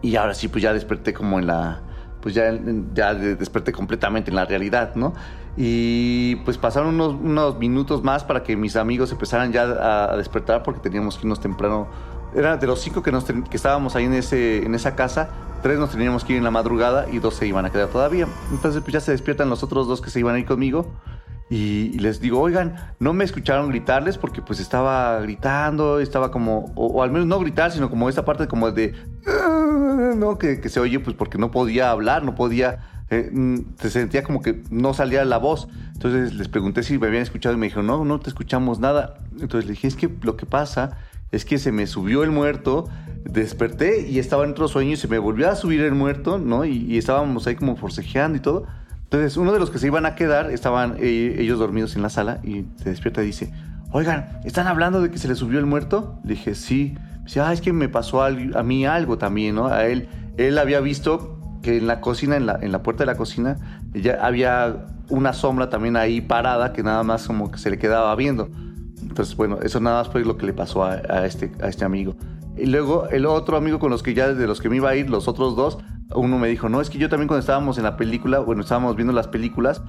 Y 0.03 0.17
ahora 0.17 0.35
sí, 0.35 0.49
pues 0.49 0.63
ya 0.63 0.75
desperté 0.75 1.15
como 1.15 1.39
en 1.39 1.47
la, 1.47 1.81
pues 2.21 2.35
ya, 2.35 2.53
ya 2.95 3.15
desperté 3.15 3.73
completamente 3.73 4.31
en 4.31 4.37
la 4.37 4.45
realidad, 4.45 4.95
¿no? 4.95 5.15
Y 5.57 6.37
pues 6.37 6.57
pasaron 6.57 6.95
unos, 6.95 7.15
unos 7.15 7.59
minutos 7.59 8.03
más 8.03 8.25
para 8.25 8.43
que 8.43 8.57
mis 8.57 8.75
amigos 8.77 9.13
empezaran 9.13 9.53
ya 9.53 10.11
a, 10.11 10.17
despertar 10.17 10.63
porque 10.63 10.81
teníamos 10.81 11.17
que 11.17 11.27
irnos 11.27 11.41
temprano. 11.41 11.89
Era 12.35 12.57
de 12.57 12.67
los 12.67 12.81
cinco 12.81 13.03
que, 13.03 13.13
nos, 13.13 13.25
que 13.25 13.57
estábamos 13.57 13.97
ahí 13.97 14.05
en, 14.05 14.15
ese, 14.15 14.65
en 14.65 14.75
esa 14.75 14.97
casa, 14.97 15.29
tres 15.63 15.79
nos 15.79 15.91
teníamos 15.91 16.25
que 16.25 16.33
ir 16.33 16.39
en 16.39 16.45
la 16.45 16.51
madrugada 16.51 17.07
y 17.11 17.19
dos 17.19 17.35
se 17.35 17.47
iban 17.47 17.65
a 17.65 17.71
quedar 17.71 17.89
todavía. 17.89 18.27
Entonces 18.51 18.83
pues 18.83 18.93
ya 18.93 19.01
se 19.01 19.13
despiertan 19.13 19.49
los 19.49 19.63
otros 19.63 19.87
dos 19.87 20.01
que 20.01 20.11
se 20.11 20.21
iban 20.21 20.35
a 20.35 20.39
ir 20.39 20.47
conmigo 20.47 20.93
y, 21.55 21.99
les 21.99 22.19
digo, 22.19 22.41
oigan, 22.41 22.77
no 22.99 23.13
me 23.13 23.25
escucharon 23.25 23.69
gritarles 23.69 24.17
porque 24.17 24.41
pues 24.41 24.59
estaba 24.59 25.21
gritando, 25.21 26.01
estaba 26.01 26.31
como, 26.31 26.73
o, 26.77 27.03
al 27.03 27.11
menos 27.11 27.27
no 27.27 27.39
gritar, 27.41 27.71
sino 27.71 27.91
como 27.91 28.09
esa 28.09 28.25
parte 28.25 28.49
como 28.49 28.71
de, 28.71 28.95
ah", 29.27 30.15
¿no? 30.17 30.39
Que, 30.39 30.67
se 30.71 30.81
oye 30.81 30.99
pues 30.99 31.15
porque 31.15 31.37
no 31.37 31.51
podía 31.51 31.91
hablar, 31.91 32.25
no 32.25 32.35
podía, 32.35 33.05
eh, 33.11 33.29
mm, 33.31 33.75
se 33.79 33.91
sentía 33.91 34.23
como 34.23 34.41
que 34.41 34.63
no 34.71 34.95
salía 34.95 35.27
la 35.27 35.37
voz. 35.37 35.69
Entonces 35.93 36.33
les 36.33 36.49
pregunté 36.49 36.83
si 36.85 36.97
me 36.97 37.09
habían 37.09 37.23
escuchado 37.23 37.55
y 37.55 37.59
me 37.59 37.67
dijeron, 37.67 37.87
no, 37.87 38.03
no 38.03 38.19
te 38.19 38.31
escuchamos 38.31 38.79
nada. 38.79 39.19
Entonces 39.39 39.67
le 39.67 39.73
dije, 39.73 39.89
es 39.89 39.97
que 39.97 40.11
lo 40.23 40.39
que 40.39 40.47
pasa 40.47 40.97
es 41.33 41.45
que 41.45 41.59
se 41.59 41.73
me 41.73 41.87
subió 41.87 42.23
el 42.23 42.31
muerto, 42.31 42.89
desperté 43.25 44.09
y 44.09 44.21
estaba 44.21 44.45
en 44.45 44.51
otro 44.51 44.69
sueño 44.69 44.93
y 44.93 44.97
se 44.97 45.09
me 45.09 45.19
volvió 45.19 45.51
a 45.51 45.57
subir 45.57 45.81
el 45.81 45.95
muerto, 45.95 46.39
¿no? 46.39 46.65
Y, 46.65 46.85
y 46.85 46.99
estábamos 46.99 47.47
ahí 47.47 47.57
como 47.57 47.77
forcejeando 47.77 48.39
y 48.39 48.41
todo. 48.41 48.67
Entonces, 49.13 49.37
uno 49.37 49.53
de 49.53 49.59
los 49.59 49.69
que 49.69 49.79
se 49.79 49.89
iban 49.89 50.07
a 50.07 50.15
quedar, 50.15 50.51
estaban 50.51 50.97
eh, 50.99 51.37
ellos 51.39 51.59
dormidos 51.59 51.97
en 51.97 52.03
la 52.03 52.09
sala 52.09 52.41
y 52.43 52.65
se 52.77 52.89
despierta 52.89 53.23
y 53.23 53.27
dice, 53.27 53.53
oigan, 53.91 54.41
¿están 54.43 54.67
hablando 54.67 55.03
de 55.03 55.11
que 55.11 55.19
se 55.19 55.29
le 55.29 55.35
subió 55.35 55.59
el 55.59 55.67
muerto? 55.67 56.19
Le 56.25 56.31
dije, 56.31 56.55
sí. 56.55 56.97
Dice, 57.25 57.41
ah, 57.41 57.53
es 57.53 57.61
que 57.61 57.75
me 57.75 57.91
pasó 57.91 58.23
a, 58.23 58.31
mí 58.31 58.87
algo 58.87 59.19
también, 59.19 59.55
¿no? 59.55 59.67
A 59.67 59.85
él, 59.85 60.09
él 60.39 60.57
había 60.57 60.81
visto 60.81 61.39
que 61.61 61.77
en 61.77 61.89
la 61.89 62.01
cocina, 62.01 62.37
en 62.37 62.73
la, 62.73 62.83
puerta 62.83 63.03
de 63.03 63.07
la 63.07 63.19
cocina, 63.19 63.59
ya 63.93 64.15
había 64.15 64.87
una 65.11 65.35
sombra 65.35 65.69
también 65.69 65.97
ahí 65.97 66.23
parada 66.23 66.73
que 66.73 66.83
nada 66.83 67.03
más 67.03 67.27
como 67.27 67.51
que 67.51 67.59
se 67.59 67.69
le 67.69 67.77
quedaba 67.79 68.17
viendo. 68.17 68.49
Entonces, 69.13 69.37
bueno, 69.37 69.59
eso 69.63 69.79
nada 69.79 69.99
más 69.99 70.09
fue 70.09 70.25
lo 70.25 70.39
que 70.39 70.47
le 70.47 70.55
pasó 70.55 70.85
a, 70.85 70.93
a 70.93 71.27
este, 71.27 71.53
a 71.63 71.69
este 71.69 71.85
amigo. 71.85 72.17
Y 72.57 72.65
luego 72.65 73.09
el 73.11 73.27
otro 73.27 73.59
amigo 73.59 73.79
con 73.79 73.91
los 73.91 74.03
que 74.03 74.15
ya 74.15 74.33
de 74.33 74.47
los 74.47 74.63
que 74.63 74.71
me 74.71 74.77
iba 74.77 74.89
a 74.89 74.97
ir, 74.97 75.11
los 75.11 75.29
otros 75.29 75.55
dos, 75.55 75.79
uno 76.15 76.39
me 76.39 76.49
dijo, 76.49 76.71
no, 76.71 76.81
es 76.81 76.89
que 76.89 76.97
yo 76.97 77.11
también 77.11 77.29
cuando 77.29 77.41
estábamos 77.41 77.77
en 77.77 77.85
la 77.85 77.99
película, 77.99 78.39
bueno, 78.39 78.63
estábamos 78.63 78.97
viendo 78.97 79.13
las 79.13 79.29
películas, 79.29 79.83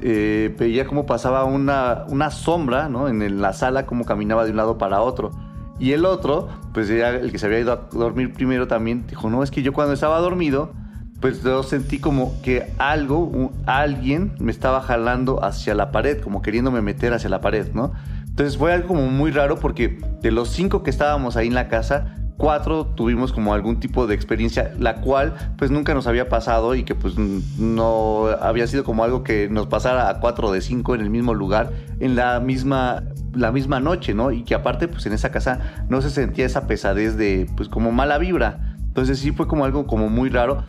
eh, 0.00 0.56
veía 0.58 0.86
cómo 0.86 1.04
pasaba 1.04 1.44
una, 1.44 2.04
una 2.08 2.30
sombra, 2.30 2.88
¿no? 2.88 3.06
En 3.08 3.42
la 3.42 3.52
sala, 3.52 3.84
cómo 3.84 4.06
caminaba 4.06 4.46
de 4.46 4.52
un 4.52 4.56
lado 4.56 4.78
para 4.78 5.02
otro. 5.02 5.30
Y 5.78 5.92
el 5.92 6.06
otro, 6.06 6.48
pues 6.72 6.88
ya 6.88 7.10
el 7.10 7.30
que 7.30 7.38
se 7.38 7.44
había 7.44 7.60
ido 7.60 7.72
a 7.72 7.88
dormir 7.92 8.32
primero 8.32 8.66
también, 8.66 9.06
dijo, 9.06 9.28
no, 9.28 9.42
es 9.42 9.50
que 9.50 9.62
yo 9.62 9.74
cuando 9.74 9.92
estaba 9.92 10.18
dormido, 10.20 10.72
pues 11.20 11.42
yo 11.42 11.62
sentí 11.62 11.98
como 11.98 12.40
que 12.40 12.72
algo, 12.78 13.52
alguien 13.66 14.32
me 14.38 14.52
estaba 14.52 14.80
jalando 14.80 15.44
hacia 15.44 15.74
la 15.74 15.92
pared, 15.92 16.22
como 16.22 16.40
queriéndome 16.40 16.80
meter 16.80 17.12
hacia 17.12 17.28
la 17.28 17.42
pared, 17.42 17.68
¿no? 17.74 17.92
Entonces 18.34 18.58
fue 18.58 18.72
algo 18.72 18.88
como 18.88 19.06
muy 19.06 19.30
raro 19.30 19.60
porque 19.60 19.96
de 20.20 20.32
los 20.32 20.48
cinco 20.48 20.82
que 20.82 20.90
estábamos 20.90 21.36
ahí 21.36 21.46
en 21.46 21.54
la 21.54 21.68
casa, 21.68 22.16
cuatro 22.36 22.84
tuvimos 22.84 23.32
como 23.32 23.54
algún 23.54 23.78
tipo 23.78 24.08
de 24.08 24.16
experiencia, 24.16 24.72
la 24.76 24.96
cual 25.02 25.54
pues 25.56 25.70
nunca 25.70 25.94
nos 25.94 26.08
había 26.08 26.28
pasado 26.28 26.74
y 26.74 26.82
que 26.82 26.96
pues 26.96 27.16
no 27.16 28.26
había 28.40 28.66
sido 28.66 28.82
como 28.82 29.04
algo 29.04 29.22
que 29.22 29.48
nos 29.48 29.68
pasara 29.68 30.08
a 30.08 30.18
cuatro 30.18 30.50
de 30.50 30.62
cinco 30.62 30.96
en 30.96 31.02
el 31.02 31.10
mismo 31.10 31.32
lugar, 31.32 31.70
en 32.00 32.16
la 32.16 32.40
misma, 32.40 33.04
la 33.32 33.52
misma 33.52 33.78
noche, 33.78 34.14
¿no? 34.14 34.32
Y 34.32 34.42
que 34.42 34.56
aparte 34.56 34.88
pues 34.88 35.06
en 35.06 35.12
esa 35.12 35.30
casa 35.30 35.86
no 35.88 36.02
se 36.02 36.10
sentía 36.10 36.44
esa 36.44 36.66
pesadez 36.66 37.16
de 37.16 37.48
pues 37.56 37.68
como 37.68 37.92
mala 37.92 38.18
vibra. 38.18 38.74
Entonces 38.80 39.20
sí 39.20 39.30
fue 39.30 39.46
como 39.46 39.64
algo 39.64 39.86
como 39.86 40.08
muy 40.08 40.28
raro. 40.28 40.64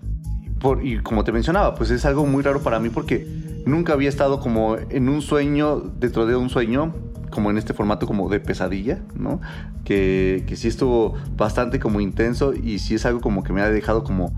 Por, 0.60 0.86
y 0.86 1.00
como 1.00 1.24
te 1.24 1.32
mencionaba, 1.32 1.74
pues 1.74 1.90
es 1.90 2.06
algo 2.06 2.28
muy 2.28 2.44
raro 2.44 2.62
para 2.62 2.80
mí 2.80 2.90
porque 2.90 3.28
nunca 3.66 3.94
había 3.94 4.10
estado 4.10 4.40
como 4.40 4.78
en 4.78 5.10
un 5.10 5.24
sueño, 5.24 5.80
dentro 5.80 6.28
de 6.28 6.36
un 6.36 6.50
sueño, 6.52 6.94
como 7.36 7.52
en 7.52 7.58
este 7.58 7.74
formato 7.74 8.08
como 8.08 8.30
de 8.30 8.40
pesadilla, 8.40 9.02
¿no? 9.14 9.42
Que, 9.84 10.46
que 10.48 10.56
sí 10.56 10.70
estuvo 10.70 11.14
bastante 11.36 11.80
como 11.80 12.00
intenso 12.00 12.54
y 12.54 12.80
sí 12.80 12.96
es 12.96 13.06
algo 13.06 13.20
como 13.20 13.44
que 13.44 13.54
me 13.54 13.62
ha 13.62 13.70
dejado 13.70 14.04
como, 14.04 14.34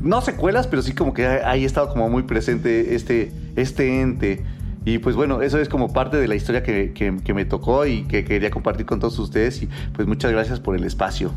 no 0.00 0.20
secuelas, 0.20 0.66
pero 0.66 0.82
sí 0.82 0.92
como 0.92 1.14
que 1.14 1.26
ahí 1.26 1.64
estado 1.64 1.88
como 1.88 2.08
muy 2.08 2.24
presente 2.24 2.94
este, 2.94 3.32
este 3.56 4.02
ente. 4.02 4.44
Y 4.84 4.98
pues 4.98 5.16
bueno, 5.16 5.42
eso 5.42 5.58
es 5.58 5.68
como 5.68 5.92
parte 5.92 6.18
de 6.18 6.28
la 6.28 6.34
historia 6.34 6.62
que, 6.62 6.92
que, 6.92 7.16
que 7.24 7.34
me 7.34 7.44
tocó 7.44 7.86
y 7.86 8.02
que 8.02 8.24
quería 8.24 8.50
compartir 8.50 8.84
con 8.84 9.00
todos 9.00 9.18
ustedes 9.18 9.62
y 9.62 9.68
pues 9.94 10.06
muchas 10.06 10.32
gracias 10.32 10.60
por 10.60 10.76
el 10.76 10.84
espacio. 10.84 11.32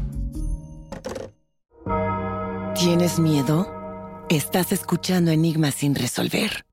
¿Tienes 2.76 3.20
miedo? 3.20 3.72
Estás 4.30 4.72
escuchando 4.72 5.32
enigmas 5.32 5.76
sin 5.76 5.96
resolver. 5.96 6.65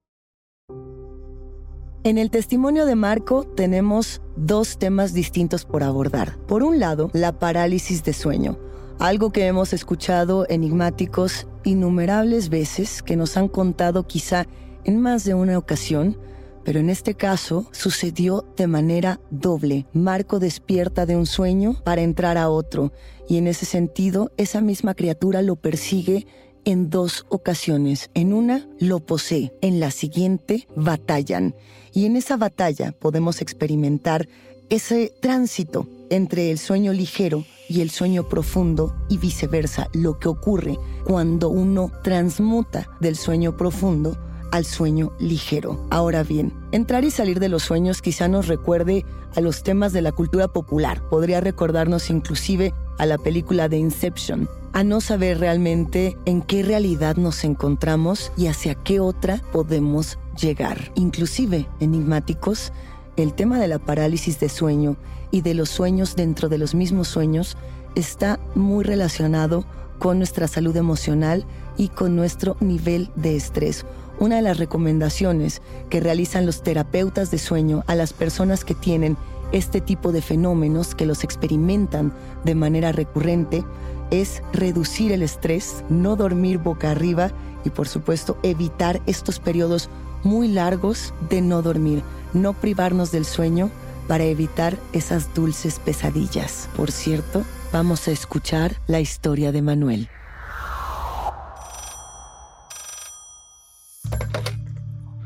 En 2.05 2.19
el 2.19 2.31
testimonio 2.31 2.85
de 2.85 2.97
Marco 2.97 3.45
tenemos 3.45 4.23
dos 4.35 4.77
temas 4.77 5.15
distintos 5.15 5.65
por 5.65 5.85
abordar. 5.85 6.37
Por 6.49 6.65
un 6.65 6.81
lado, 6.81 7.11
la 7.13 7.39
parálisis 7.39 8.03
de 8.03 8.13
sueño, 8.13 8.59
algo 8.99 9.31
que 9.31 9.47
hemos 9.47 9.73
escuchado 9.73 10.45
enigmáticos 10.49 11.47
innumerables 11.63 12.49
veces, 12.49 13.05
que 13.05 13.15
nos 13.15 13.37
han 13.37 13.47
contado 13.47 14.05
quizá 14.05 14.49
en 14.83 15.01
más 15.01 15.23
de 15.23 15.35
una 15.35 15.57
ocasión, 15.57 16.19
pero 16.65 16.81
en 16.81 16.91
este 16.91 17.15
caso 17.15 17.67
sucedió 17.71 18.45
de 18.57 18.67
manera 18.67 19.21
doble. 19.31 19.87
Marco 19.93 20.41
despierta 20.41 21.07
de 21.07 21.15
un 21.15 21.27
sueño 21.27 21.77
para 21.85 22.03
entrar 22.03 22.37
a 22.37 22.49
otro, 22.49 22.93
y 23.29 23.37
en 23.37 23.47
ese 23.47 23.65
sentido 23.65 24.33
esa 24.37 24.61
misma 24.61 24.95
criatura 24.95 25.41
lo 25.41 25.55
persigue 25.55 26.27
en 26.65 26.91
dos 26.91 27.27
ocasiones. 27.29 28.11
En 28.15 28.33
una 28.33 28.69
lo 28.81 28.99
posee, 28.99 29.53
en 29.61 29.79
la 29.79 29.93
siguiente 29.93 30.67
batallan. 30.75 31.55
Y 31.93 32.07
en 32.07 32.17
esa 32.17 32.37
batalla 32.37 32.93
podemos 32.93 33.41
experimentar 33.41 34.29
ese 34.71 35.13
tránsito 35.21 35.87
entre 36.11 36.51
el 36.51 36.59
sueño 36.59 36.93
ligero 36.93 37.45
y 37.69 37.81
el 37.81 37.91
sueño 37.91 38.29
profundo 38.29 38.95
y 39.09 39.19
viceversa, 39.19 39.89
lo 39.93 40.19
que 40.19 40.29
ocurre 40.29 40.79
cuando 41.05 41.49
uno 41.49 41.91
transmuta 42.03 42.87
del 43.01 43.17
sueño 43.17 43.57
profundo 43.57 44.17
al 44.51 44.65
sueño 44.65 45.13
ligero. 45.19 45.87
Ahora 45.91 46.23
bien, 46.23 46.53
entrar 46.73 47.05
y 47.05 47.11
salir 47.11 47.41
de 47.41 47.49
los 47.49 47.63
sueños 47.63 48.03
quizá 48.03 48.29
nos 48.29 48.47
recuerde 48.47 49.05
a 49.35 49.41
los 49.41 49.63
temas 49.63 49.93
de 49.93 50.03
la 50.03 50.13
cultura 50.13 50.49
popular, 50.49 51.03
podría 51.09 51.41
recordarnos 51.41 52.11
inclusive 52.11 52.75
a 52.99 53.07
la 53.07 53.19
película 53.19 53.69
de 53.69 53.79
Inception, 53.79 54.49
a 54.73 54.85
no 54.85 55.01
saber 55.01 55.39
realmente 55.39 56.17
en 56.25 56.43
qué 56.43 56.63
realidad 56.63 57.17
nos 57.17 57.45
encontramos 57.45 58.33
y 58.37 58.47
hacia 58.47 58.75
qué 58.75 59.01
otra 59.01 59.43
podemos 59.53 60.19
llegar. 60.41 60.93
Inclusive, 60.95 61.69
enigmáticos, 61.81 62.73
el 63.17 63.35
tema 63.35 63.59
de 63.59 63.69
la 63.69 63.79
parálisis 63.79 64.41
de 64.41 64.49
sueño 64.49 64.97
y 65.31 65.43
de 65.43 65.55
los 65.55 65.69
sueños 65.69 66.17
dentro 66.17 66.49
de 66.49 66.59
los 66.59 66.75
mismos 66.75 67.09
sueños 67.09 67.57
está 67.95 68.41
muy 68.55 68.85
relacionado 68.85 69.65
con 69.99 70.19
nuestra 70.19 70.49
salud 70.49 70.77
emocional 70.77 71.45
y 71.77 71.89
con 71.89 72.17
nuestro 72.17 72.57
nivel 72.61 73.11
de 73.15 73.37
estrés. 73.37 73.85
Una 74.19 74.37
de 74.37 74.43
las 74.43 74.59
recomendaciones 74.59 75.63
que 75.91 76.01
realizan 76.01 76.47
los 76.47 76.63
terapeutas 76.63 77.31
de 77.31 77.39
sueño 77.39 77.85
a 77.87 77.95
las 77.95 78.13
personas 78.13 78.65
que 78.65 78.75
tienen 78.75 79.17
este 79.53 79.81
tipo 79.81 80.13
de 80.13 80.23
fenómenos, 80.23 80.95
que 80.95 81.07
los 81.07 81.25
experimentan 81.25 82.13
de 82.45 82.55
manera 82.55 82.93
recurrente, 82.93 83.65
es 84.13 84.43
reducir 84.53 85.11
el 85.11 85.23
estrés, 85.23 85.83
no 85.89 86.15
dormir 86.15 86.59
boca 86.59 86.93
arriba 86.93 87.33
y 87.65 87.71
por 87.71 87.89
supuesto 87.89 88.39
evitar 88.45 89.01
estos 89.07 89.41
periodos 89.41 89.89
muy 90.23 90.47
largos 90.47 91.13
de 91.29 91.41
no 91.41 91.63
dormir, 91.63 92.03
no 92.33 92.53
privarnos 92.53 93.11
del 93.11 93.25
sueño 93.25 93.71
para 94.07 94.25
evitar 94.25 94.77
esas 94.93 95.35
dulces 95.35 95.79
pesadillas. 95.79 96.69
Por 96.77 96.91
cierto, 96.91 97.43
vamos 97.73 98.07
a 98.07 98.13
escuchar 98.13 98.77
la 98.87 99.01
historia 99.01 99.51
de 99.51 99.63
Manuel. 99.63 100.09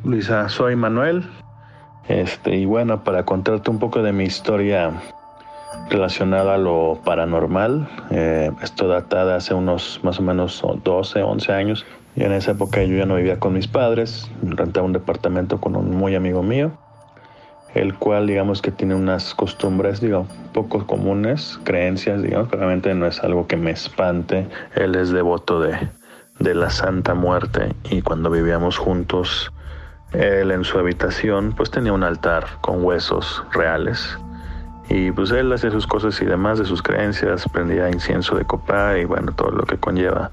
Luisa, 0.05 0.49
soy 0.49 0.77
Manuel 0.77 1.29
Este, 2.07 2.55
y 2.55 2.65
bueno, 2.65 3.03
para 3.03 3.25
contarte 3.25 3.69
un 3.69 3.81
poco 3.81 4.03
de 4.03 4.13
mi 4.13 4.25
historia 4.25 4.93
relacionada 5.91 6.55
a 6.55 6.59
lo 6.59 7.01
paranormal, 7.05 7.89
eh, 8.11 8.51
esto 8.63 8.89
data 8.89 9.25
de 9.25 9.35
hace 9.35 9.55
unos 9.55 10.01
más 10.03 10.19
o 10.19 10.23
menos 10.23 10.63
12, 10.85 11.23
11 11.23 11.53
años. 11.53 11.87
Y 12.17 12.25
en 12.25 12.33
esa 12.33 12.53
época 12.53 12.83
yo 12.83 12.97
ya 12.97 13.07
no 13.07 13.17
vivía 13.17 13.39
con 13.39 13.53
mis 13.53 13.69
padres, 13.69 14.31
rentaba 14.43 14.87
un 14.87 14.93
departamento 14.93 15.61
con 15.61 15.77
un 15.77 15.95
muy 15.95 16.15
amigo 16.15 16.43
mío, 16.43 16.73
el 17.75 17.95
cual 17.95 18.27
digamos 18.27 18.63
que 18.63 18.71
tiene 18.71 18.95
unas 18.95 19.35
costumbres, 19.35 20.01
digo, 20.01 20.27
poco 20.55 20.87
comunes, 20.87 21.61
creencias, 21.65 22.23
digamos, 22.23 22.51
realmente 22.51 22.95
no 22.95 23.07
es 23.07 23.23
algo 23.23 23.47
que 23.47 23.57
me 23.57 23.71
espante. 23.71 24.47
Él 24.75 24.95
es 24.95 25.11
devoto 25.11 25.61
de, 25.61 25.77
de 26.39 26.55
la 26.55 26.71
Santa 26.71 27.15
Muerte 27.15 27.75
y 27.91 28.01
cuando 28.01 28.31
vivíamos 28.31 28.79
juntos, 28.79 29.53
él 30.13 30.51
en 30.53 30.65
su 30.65 30.79
habitación 30.79 31.53
pues 31.55 31.71
tenía 31.71 31.93
un 31.93 32.03
altar 32.03 32.47
con 32.63 32.83
huesos 32.83 33.45
reales 33.53 34.19
y 34.89 35.11
pues 35.11 35.31
él 35.31 35.53
hacía 35.53 35.71
sus 35.71 35.87
cosas 35.87 36.21
y 36.23 36.25
demás 36.25 36.59
de 36.59 36.65
sus 36.65 36.83
creencias, 36.83 37.49
prendía 37.49 37.91
incienso 37.91 38.37
de 38.37 38.45
copa 38.45 38.97
y 38.99 39.05
bueno, 39.05 39.33
todo 39.33 39.51
lo 39.51 39.65
que 39.65 39.79
conlleva 39.79 40.31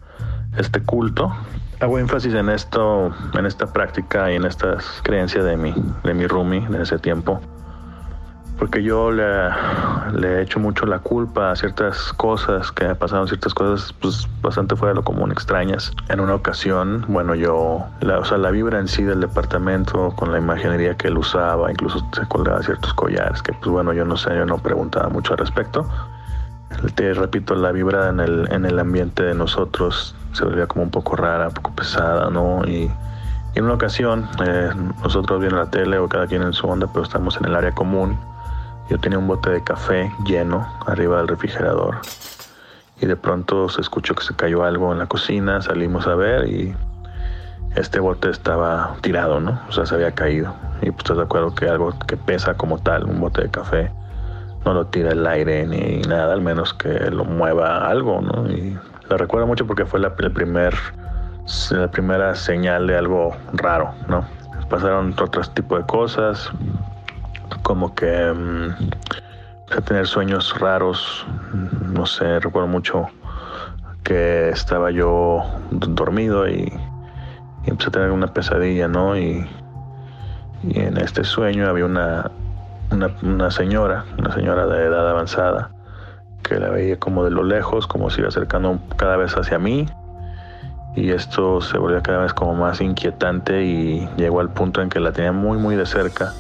este 0.58 0.82
culto. 0.82 1.32
Hago 1.80 2.00
énfasis 2.00 2.34
en 2.34 2.50
esto, 2.50 3.12
en 3.38 3.46
esta 3.46 3.74
práctica 3.74 4.32
y 4.32 4.36
en 4.36 4.46
estas 4.46 5.02
creencias 5.04 5.44
de 5.44 5.58
mi, 5.58 5.74
de 6.04 6.14
mi 6.14 6.28
roomie 6.28 6.68
de 6.70 6.84
ese 6.84 6.98
tiempo 7.00 7.42
porque 8.64 8.82
yo 8.82 9.12
le, 9.12 9.26
le 10.14 10.38
he 10.38 10.42
hecho 10.42 10.58
mucho 10.58 10.86
la 10.86 11.00
culpa 11.00 11.52
a 11.52 11.56
ciertas 11.58 12.14
cosas 12.14 12.72
que 12.72 12.88
me 12.88 12.96
pasaron, 12.96 13.28
ciertas 13.28 13.54
cosas 13.54 13.92
pues, 14.00 14.26
bastante 14.42 14.78
fuera 14.78 14.94
de 14.94 14.96
lo 14.96 15.04
común, 15.04 15.34
extrañas. 15.34 15.92
En 16.08 16.22
una 16.22 16.36
ocasión, 16.36 17.04
bueno, 17.10 17.36
yo, 17.36 17.86
la, 18.00 18.20
o 18.20 18.24
sea, 18.24 18.38
la 18.38 18.52
vibra 18.52 18.80
en 18.80 18.88
sí 18.88 19.04
del 19.04 19.20
departamento, 19.20 20.14
con 20.16 20.32
la 20.32 20.38
imaginería 20.38 20.96
que 20.96 21.10
él 21.10 21.18
usaba, 21.18 21.70
incluso 21.70 22.08
se 22.14 22.26
colgaba 22.30 22.64
ciertos 22.64 22.94
collares, 22.94 23.42
que 23.42 23.52
pues 23.52 23.70
bueno, 23.70 23.92
yo 23.92 24.06
no 24.06 24.16
sé, 24.16 24.34
yo 24.34 24.46
no 24.46 24.58
preguntaba 24.60 25.10
mucho 25.10 25.34
al 25.34 25.40
respecto. 25.40 25.86
Te 26.96 27.14
repito, 27.14 27.56
la 27.56 27.74
vibra 27.74 28.08
en 28.08 28.22
el, 28.22 28.48
en 28.50 28.64
el 28.66 28.80
ambiente 28.80 29.24
de 29.24 29.36
nosotros 29.36 30.16
se 30.32 30.46
volvía 30.46 30.68
como 30.68 30.84
un 30.84 30.90
poco 30.90 31.18
rara, 31.18 31.50
un 31.50 31.54
poco 31.54 31.76
pesada, 31.76 32.30
¿no? 32.30 32.64
Y, 32.66 32.90
en 33.56 33.66
una 33.66 33.74
ocasión, 33.74 34.30
eh, 34.48 34.70
nosotros 35.04 35.42
viendo 35.42 35.58
la 35.58 35.70
tele 35.70 36.00
o 36.00 36.08
cada 36.08 36.28
quien 36.28 36.44
en 36.44 36.54
su 36.54 36.66
onda, 36.66 36.88
pero 36.88 37.04
estamos 37.04 37.38
en 37.38 37.46
el 37.46 37.56
área 37.56 37.72
común 37.74 38.18
yo 38.94 39.00
tenía 39.00 39.18
un 39.18 39.28
bote 39.28 39.50
de 39.50 39.64
café 39.64 40.12
lleno 40.24 40.72
arriba 40.86 41.18
del 41.18 41.28
refrigerador 41.28 41.98
y 43.02 43.08
de 43.08 43.16
pronto 43.16 43.68
se 43.68 43.82
escuchó 43.82 44.14
que 44.14 44.24
se 44.24 44.36
cayó 44.36 44.64
algo 44.64 44.92
en 44.92 45.00
la 45.00 45.08
cocina, 45.08 45.60
salimos 45.64 46.06
a 46.06 46.14
ver 46.14 46.48
y 46.48 46.76
este 47.76 48.00
bote 48.00 48.30
estaba 48.30 48.96
tirado, 49.02 49.40
¿no? 49.40 49.60
O 49.68 49.72
sea, 49.72 49.88
se 49.88 49.96
había 49.96 50.12
caído. 50.12 50.54
Y 50.84 50.92
pues 50.92 51.00
estás 51.00 51.18
de 51.18 51.24
acuerdo 51.24 51.56
que 51.56 51.68
algo 51.68 51.92
que 52.06 52.18
pesa 52.18 52.54
como 52.54 52.78
tal, 52.78 53.06
un 53.06 53.20
bote 53.20 53.42
de 53.42 53.50
café, 53.50 53.92
no 54.64 54.76
lo 54.76 54.86
tira 54.86 55.14
el 55.14 55.26
aire 55.26 55.66
ni 55.66 56.02
nada, 56.02 56.32
al 56.32 56.42
menos 56.42 56.76
que 56.76 57.10
lo 57.10 57.26
mueva 57.26 57.88
algo, 57.88 58.22
¿no? 58.22 58.48
Y 58.48 58.78
lo 59.10 59.18
recuerdo 59.18 59.48
mucho 59.48 59.66
porque 59.66 59.88
fue 59.88 60.02
la, 60.02 60.14
el 60.16 60.32
primer, 60.32 60.76
la 61.72 61.90
primera 61.90 62.36
señal 62.36 62.86
de 62.86 62.96
algo 62.96 63.36
raro, 63.54 63.92
¿no? 64.08 64.24
Pasaron 64.70 65.16
otros 65.20 65.52
tipos 65.56 65.80
de 65.80 65.86
cosas, 65.88 66.52
como 67.64 67.96
que 67.96 68.30
um, 68.30 68.72
a 69.76 69.82
tener 69.82 70.06
sueños 70.06 70.54
raros, 70.60 71.26
no 71.94 72.06
sé, 72.06 72.40
recuerdo 72.40 72.68
mucho 72.68 73.08
que 74.04 74.50
estaba 74.50 74.92
yo 74.92 75.42
dormido 75.72 76.48
y, 76.48 76.72
empecé 77.66 77.90
a 77.90 77.92
tener 77.94 78.12
una 78.12 78.28
pesadilla, 78.28 78.88
¿no? 78.88 79.18
Y, 79.18 79.50
en 80.70 80.96
este 80.98 81.26
sueño 81.26 81.68
había 81.68 81.86
una, 81.86 82.32
una, 83.22 83.52
señora, 83.52 84.06
una 84.18 84.34
señora 84.34 84.66
de 84.66 84.86
edad 84.86 85.10
avanzada, 85.10 85.72
que 86.42 86.58
la 86.58 86.70
veía 86.70 86.98
como 87.00 87.26
de 87.26 87.32
lo 87.32 87.44
lejos, 87.44 87.86
como 87.86 88.10
si 88.10 88.22
iba 88.22 88.30
acercando 88.30 88.80
cada 88.96 89.18
vez 89.18 89.36
hacia 89.36 89.60
mí. 89.60 89.88
Y 90.96 91.10
esto 91.10 91.60
se 91.60 91.78
volvía 91.78 92.02
cada 92.02 92.20
vez 92.20 92.34
como 92.34 92.54
más 92.54 92.80
inquietante 92.80 93.64
y 93.64 94.08
llegó 94.16 94.40
al 94.40 94.50
punto 94.50 94.82
en 94.82 94.90
que 94.90 95.02
la 95.02 95.12
tenía 95.12 95.34
muy, 95.34 95.58
muy 95.58 95.76
de 95.76 95.86
cerca 95.86 96.34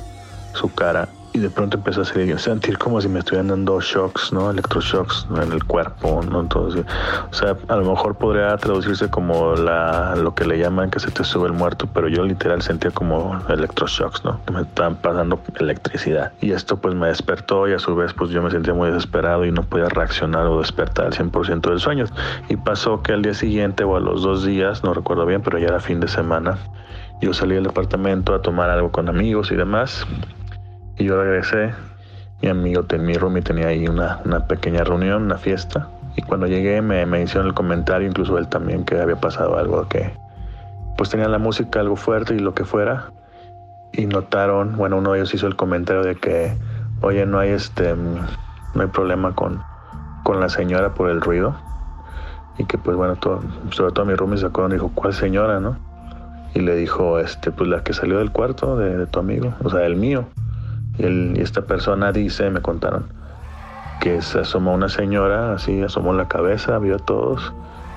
su 0.53 0.73
cara 0.73 1.07
y 1.33 1.39
de 1.39 1.49
pronto 1.49 1.77
empecé 1.77 2.01
a 2.01 2.37
sentir 2.37 2.77
como 2.77 3.01
si 3.01 3.09
me 3.09 3.19
estuvieran 3.19 3.47
dando 3.47 3.81
shocks, 3.81 4.31
¿no? 4.31 4.51
Electroshocks 4.51 5.27
en 5.41 5.51
el 5.51 5.63
cuerpo, 5.63 6.21
¿no? 6.29 6.41
Entonces, 6.41 6.85
o 7.31 7.33
sea, 7.33 7.57
a 7.69 7.75
lo 7.75 7.89
mejor 7.89 8.15
podría 8.15 8.55
traducirse 8.57 9.09
como 9.09 9.55
lo 9.55 10.35
que 10.35 10.45
le 10.45 10.59
llaman 10.59 10.91
que 10.91 10.99
se 10.99 11.09
te 11.09 11.23
sube 11.23 11.47
el 11.47 11.53
muerto, 11.53 11.89
pero 11.91 12.07
yo 12.07 12.23
literal 12.23 12.61
sentía 12.61 12.91
como 12.91 13.41
electroshocks, 13.49 14.23
¿no? 14.23 14.39
Que 14.45 14.53
me 14.53 14.61
estaban 14.61 14.95
pasando 14.97 15.39
electricidad. 15.59 16.33
Y 16.39 16.51
esto 16.51 16.77
pues 16.77 16.93
me 16.93 17.07
despertó 17.07 17.67
y 17.67 17.73
a 17.73 17.79
su 17.79 17.95
vez 17.95 18.13
pues 18.13 18.29
yo 18.29 18.43
me 18.43 18.51
sentía 18.51 18.75
muy 18.75 18.89
desesperado 18.89 19.43
y 19.43 19.51
no 19.51 19.63
podía 19.63 19.89
reaccionar 19.89 20.45
o 20.45 20.59
despertar 20.59 21.07
al 21.07 21.13
100% 21.13 21.61
del 21.61 21.79
sueño. 21.79 22.05
Y 22.47 22.57
pasó 22.57 23.01
que 23.01 23.11
al 23.11 23.23
día 23.23 23.33
siguiente 23.33 23.83
o 23.83 23.95
a 23.95 23.99
los 23.99 24.21
dos 24.21 24.45
días, 24.45 24.83
no 24.83 24.93
recuerdo 24.93 25.25
bien, 25.25 25.41
pero 25.41 25.57
ya 25.57 25.65
era 25.65 25.79
fin 25.79 25.99
de 25.99 26.07
semana, 26.07 26.59
yo 27.21 27.33
salí 27.33 27.55
del 27.55 27.63
departamento 27.63 28.35
a 28.35 28.41
tomar 28.41 28.69
algo 28.69 28.91
con 28.91 29.09
amigos 29.09 29.51
y 29.51 29.55
demás 29.55 30.05
y 30.97 31.05
yo 31.05 31.21
regresé, 31.21 31.73
mi 32.41 32.49
amigo, 32.49 32.85
mi 32.99 33.13
roomie 33.13 33.41
tenía 33.41 33.67
ahí 33.67 33.87
una, 33.87 34.19
una 34.25 34.47
pequeña 34.47 34.83
reunión, 34.83 35.23
una 35.23 35.37
fiesta. 35.37 35.87
Y 36.15 36.21
cuando 36.21 36.45
llegué 36.45 36.81
me, 36.81 37.05
me 37.05 37.23
hicieron 37.23 37.47
el 37.47 37.53
comentario, 37.53 38.07
incluso 38.07 38.37
él 38.37 38.47
también, 38.47 38.83
que 38.83 38.99
había 38.99 39.15
pasado 39.15 39.57
algo 39.57 39.87
que 39.87 40.13
pues 40.97 41.09
tenía 41.09 41.27
la 41.27 41.39
música 41.39 41.79
algo 41.79 41.95
fuerte 41.95 42.35
y 42.35 42.39
lo 42.39 42.53
que 42.53 42.65
fuera. 42.65 43.11
Y 43.93 44.05
notaron, 44.05 44.77
bueno, 44.77 44.97
uno 44.97 45.13
de 45.13 45.19
ellos 45.19 45.33
hizo 45.33 45.47
el 45.47 45.55
comentario 45.55 46.03
de 46.03 46.15
que, 46.15 46.55
oye, 47.01 47.25
no 47.25 47.39
hay 47.39 47.49
este, 47.49 47.95
no 47.95 48.81
hay 48.81 48.87
problema 48.87 49.33
con, 49.33 49.61
con 50.23 50.39
la 50.39 50.49
señora 50.49 50.93
por 50.93 51.09
el 51.09 51.21
ruido. 51.21 51.55
Y 52.57 52.65
que 52.65 52.77
pues 52.77 52.95
bueno, 52.95 53.15
todo, 53.15 53.41
sobre 53.71 53.93
todo 53.93 54.05
mi 54.05 54.13
roomie 54.13 54.37
se 54.37 54.45
acordó 54.45 54.69
y 54.69 54.73
dijo, 54.73 54.91
¿cuál 54.93 55.13
señora, 55.13 55.59
no? 55.59 55.77
Y 56.53 56.59
le 56.59 56.75
dijo, 56.75 57.17
este, 57.19 57.51
pues 57.51 57.67
la 57.69 57.83
que 57.83 57.93
salió 57.93 58.19
del 58.19 58.31
cuarto 58.31 58.77
de, 58.77 58.95
de 58.97 59.07
tu 59.07 59.19
amigo, 59.19 59.53
o 59.63 59.69
sea, 59.69 59.85
el 59.85 59.95
mío. 59.95 60.25
Y, 60.97 61.39
esta 61.39 61.61
persona 61.61 62.11
dice, 62.11 62.49
me 62.49 62.61
contaron, 62.61 63.07
que 63.99 64.21
se 64.21 64.39
asomó 64.39 64.73
una 64.73 64.89
señora, 64.89 65.53
así 65.53 65.81
asomó 65.81 66.13
la 66.13 66.27
cabeza, 66.27 66.77
vio 66.77 66.95
a 66.95 66.99
todos 66.99 67.53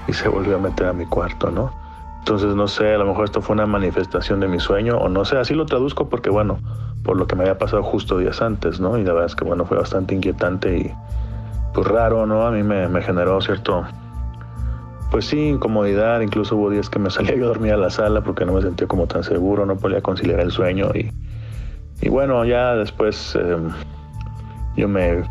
y 0.09 0.12
se 0.12 0.28
volvió 0.28 0.56
a 0.56 0.59
meter 0.59 0.87
a 0.87 0.92
mi 0.92 1.06
cuarto, 1.06 1.50
¿no? 1.50 1.72
Entonces 2.20 2.54
no 2.54 2.66
sé, 2.66 2.94
a 2.94 2.98
lo 2.98 3.06
mejor 3.06 3.26
esto 3.26 3.40
fue 3.40 3.54
una 3.54 3.66
manifestación 3.66 4.40
de 4.40 4.48
mi 4.48 4.59
sueño 4.59 4.96
o 4.98 5.09
no 5.09 5.24
sé, 5.24 5.37
así 5.37 5.54
lo 5.54 5.66
traduzco 5.66 6.09
porque 6.09 6.30
bueno, 6.30 6.59
por 7.04 7.16
lo 7.16 7.26
que 7.26 7.37
me 7.37 7.42
había 7.42 7.59
pasado 7.59 7.82
justo 7.82 8.18
días 8.18 8.42
antes, 8.42 8.80
¿no? 8.80 8.98
Y 8.98 9.04
la 9.04 9.12
verdad 9.12 9.26
es 9.26 9.37
que 9.37 9.44
bueno, 9.44 9.64
fue 9.64 9.76
bastante 9.76 10.14
inquietante 10.14 10.76
y 10.76 10.94
pues 11.72 11.87
raro, 11.87 12.26
¿no? 12.26 12.46
A 12.46 12.50
mí 12.50 12.62
me, 12.62 12.88
me 12.88 13.02
generó 13.02 13.40
cierto, 13.40 13.85
pues 15.11 15.26
sí, 15.26 15.38
incomodidad, 15.38 16.20
incluso 16.20 16.56
hubo 16.56 16.70
días 16.70 16.90
que 16.90 16.98
me 16.98 17.11
salía 17.11 17.37
yo 17.37 17.44
a 17.44 17.48
dormir 17.48 17.74
a 17.74 17.76
la 17.76 17.90
sala 17.90 18.22
porque 18.22 18.44
no 18.44 18.54
me 18.54 18.62
sentía 18.62 18.88
como 18.88 19.06
tan 19.06 19.22
seguro, 19.22 19.66
no 19.66 19.76
podía 19.76 20.00
conciliar 20.00 20.40
el 20.40 20.50
sueño 20.50 20.90
y 20.94 21.12
y 22.00 22.09
bueno, 22.09 22.44
ya 22.44 22.74
después 22.74 23.37
em, 23.37 23.70
yo 24.76 24.88
me, 24.88 25.22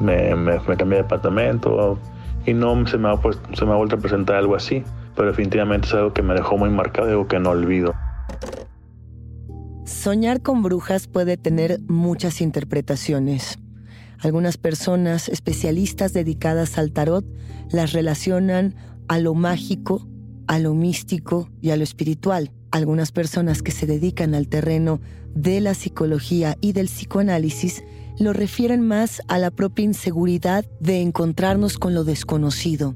me, 0.00 0.34
me, 0.34 0.58
cambié 0.76 0.98
de 0.98 1.02
departamento 1.02 1.98
y 2.46 2.54
no 2.54 2.86
se 2.86 2.98
me, 2.98 3.10
ha, 3.10 3.16
pues, 3.16 3.38
se 3.54 3.64
me 3.64 3.72
ha 3.72 3.76
vuelto 3.76 3.96
a 3.96 3.98
presentar 3.98 4.36
algo 4.36 4.54
así, 4.54 4.82
pero 5.14 5.28
definitivamente 5.28 5.88
es 5.88 5.94
algo 5.94 6.12
que 6.12 6.22
me 6.22 6.34
dejó 6.34 6.56
muy 6.56 6.70
marcado 6.70 7.08
y 7.08 7.10
algo 7.12 7.28
que 7.28 7.38
no 7.38 7.50
olvido. 7.50 7.94
Soñar 9.84 10.42
con 10.42 10.62
brujas 10.62 11.06
puede 11.06 11.36
tener 11.36 11.80
muchas 11.88 12.40
interpretaciones. 12.40 13.58
Algunas 14.20 14.56
personas 14.56 15.28
especialistas 15.28 16.12
dedicadas 16.12 16.78
al 16.78 16.92
tarot 16.92 17.24
las 17.70 17.92
relacionan 17.92 18.74
a 19.08 19.18
lo 19.18 19.34
mágico, 19.34 20.06
a 20.46 20.58
lo 20.58 20.74
místico 20.74 21.48
y 21.60 21.70
a 21.70 21.76
lo 21.76 21.84
espiritual. 21.84 22.50
Algunas 22.76 23.10
personas 23.10 23.62
que 23.62 23.72
se 23.72 23.86
dedican 23.86 24.34
al 24.34 24.48
terreno 24.48 25.00
de 25.34 25.62
la 25.62 25.72
psicología 25.72 26.58
y 26.60 26.74
del 26.74 26.88
psicoanálisis 26.88 27.82
lo 28.18 28.34
refieren 28.34 28.86
más 28.86 29.22
a 29.28 29.38
la 29.38 29.50
propia 29.50 29.86
inseguridad 29.86 30.66
de 30.78 31.00
encontrarnos 31.00 31.78
con 31.78 31.94
lo 31.94 32.04
desconocido, 32.04 32.94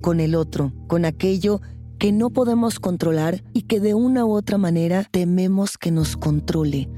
con 0.00 0.20
el 0.20 0.34
otro, 0.34 0.72
con 0.86 1.04
aquello 1.04 1.60
que 1.98 2.10
no 2.10 2.30
podemos 2.30 2.80
controlar 2.80 3.44
y 3.52 3.64
que 3.64 3.80
de 3.80 3.92
una 3.92 4.24
u 4.24 4.32
otra 4.32 4.56
manera 4.56 5.04
tememos 5.04 5.76
que 5.76 5.90
nos 5.90 6.16
controle. 6.16 6.88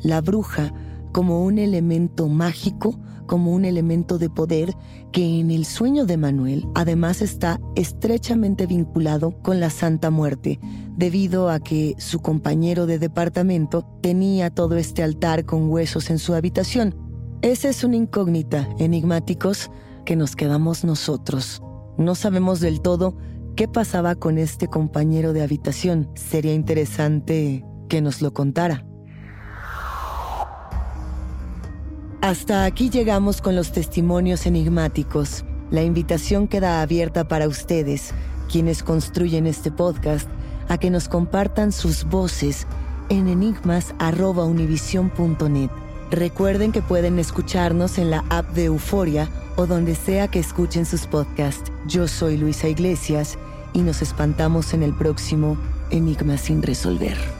La 0.00 0.20
bruja 0.20 0.72
como 1.10 1.44
un 1.44 1.58
elemento 1.58 2.28
mágico, 2.28 3.00
como 3.26 3.52
un 3.52 3.64
elemento 3.64 4.16
de 4.18 4.30
poder 4.30 4.76
que 5.12 5.40
en 5.40 5.50
el 5.50 5.64
sueño 5.64 6.06
de 6.06 6.16
Manuel 6.16 6.66
además 6.74 7.22
está 7.22 7.60
estrechamente 7.74 8.66
vinculado 8.66 9.32
con 9.42 9.60
la 9.60 9.70
Santa 9.70 10.10
Muerte, 10.10 10.60
debido 10.96 11.50
a 11.50 11.60
que 11.60 11.94
su 11.98 12.20
compañero 12.20 12.86
de 12.86 12.98
departamento 12.98 13.84
tenía 14.02 14.50
todo 14.50 14.76
este 14.76 15.02
altar 15.02 15.44
con 15.44 15.70
huesos 15.70 16.10
en 16.10 16.18
su 16.18 16.34
habitación. 16.34 16.94
Esa 17.42 17.68
es 17.68 17.84
una 17.84 17.96
incógnita, 17.96 18.68
enigmáticos, 18.78 19.70
que 20.04 20.16
nos 20.16 20.36
quedamos 20.36 20.84
nosotros. 20.84 21.62
No 21.96 22.14
sabemos 22.14 22.60
del 22.60 22.80
todo 22.80 23.16
qué 23.56 23.68
pasaba 23.68 24.14
con 24.14 24.38
este 24.38 24.68
compañero 24.68 25.32
de 25.32 25.42
habitación. 25.42 26.08
Sería 26.14 26.54
interesante 26.54 27.64
que 27.88 28.00
nos 28.00 28.22
lo 28.22 28.32
contara. 28.32 28.89
Hasta 32.22 32.64
aquí 32.66 32.90
llegamos 32.90 33.40
con 33.40 33.56
los 33.56 33.72
testimonios 33.72 34.44
enigmáticos. 34.44 35.42
La 35.70 35.82
invitación 35.82 36.48
queda 36.48 36.82
abierta 36.82 37.26
para 37.26 37.48
ustedes, 37.48 38.12
quienes 38.52 38.82
construyen 38.82 39.46
este 39.46 39.70
podcast, 39.70 40.28
a 40.68 40.76
que 40.76 40.90
nos 40.90 41.08
compartan 41.08 41.72
sus 41.72 42.04
voces 42.04 42.66
en 43.08 43.26
enigmas.univision.net. 43.26 45.70
Recuerden 46.10 46.72
que 46.72 46.82
pueden 46.82 47.18
escucharnos 47.18 47.96
en 47.96 48.10
la 48.10 48.22
app 48.28 48.50
de 48.50 48.64
Euforia 48.64 49.30
o 49.56 49.66
donde 49.66 49.94
sea 49.94 50.28
que 50.28 50.40
escuchen 50.40 50.84
sus 50.84 51.06
podcasts. 51.06 51.72
Yo 51.86 52.06
soy 52.06 52.36
Luisa 52.36 52.68
Iglesias 52.68 53.38
y 53.72 53.80
nos 53.80 54.02
espantamos 54.02 54.74
en 54.74 54.82
el 54.82 54.92
próximo 54.92 55.56
Enigma 55.90 56.36
sin 56.36 56.62
resolver. 56.62 57.39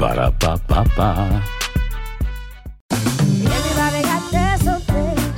Ba-da-ba-ba-ba. 0.00 1.08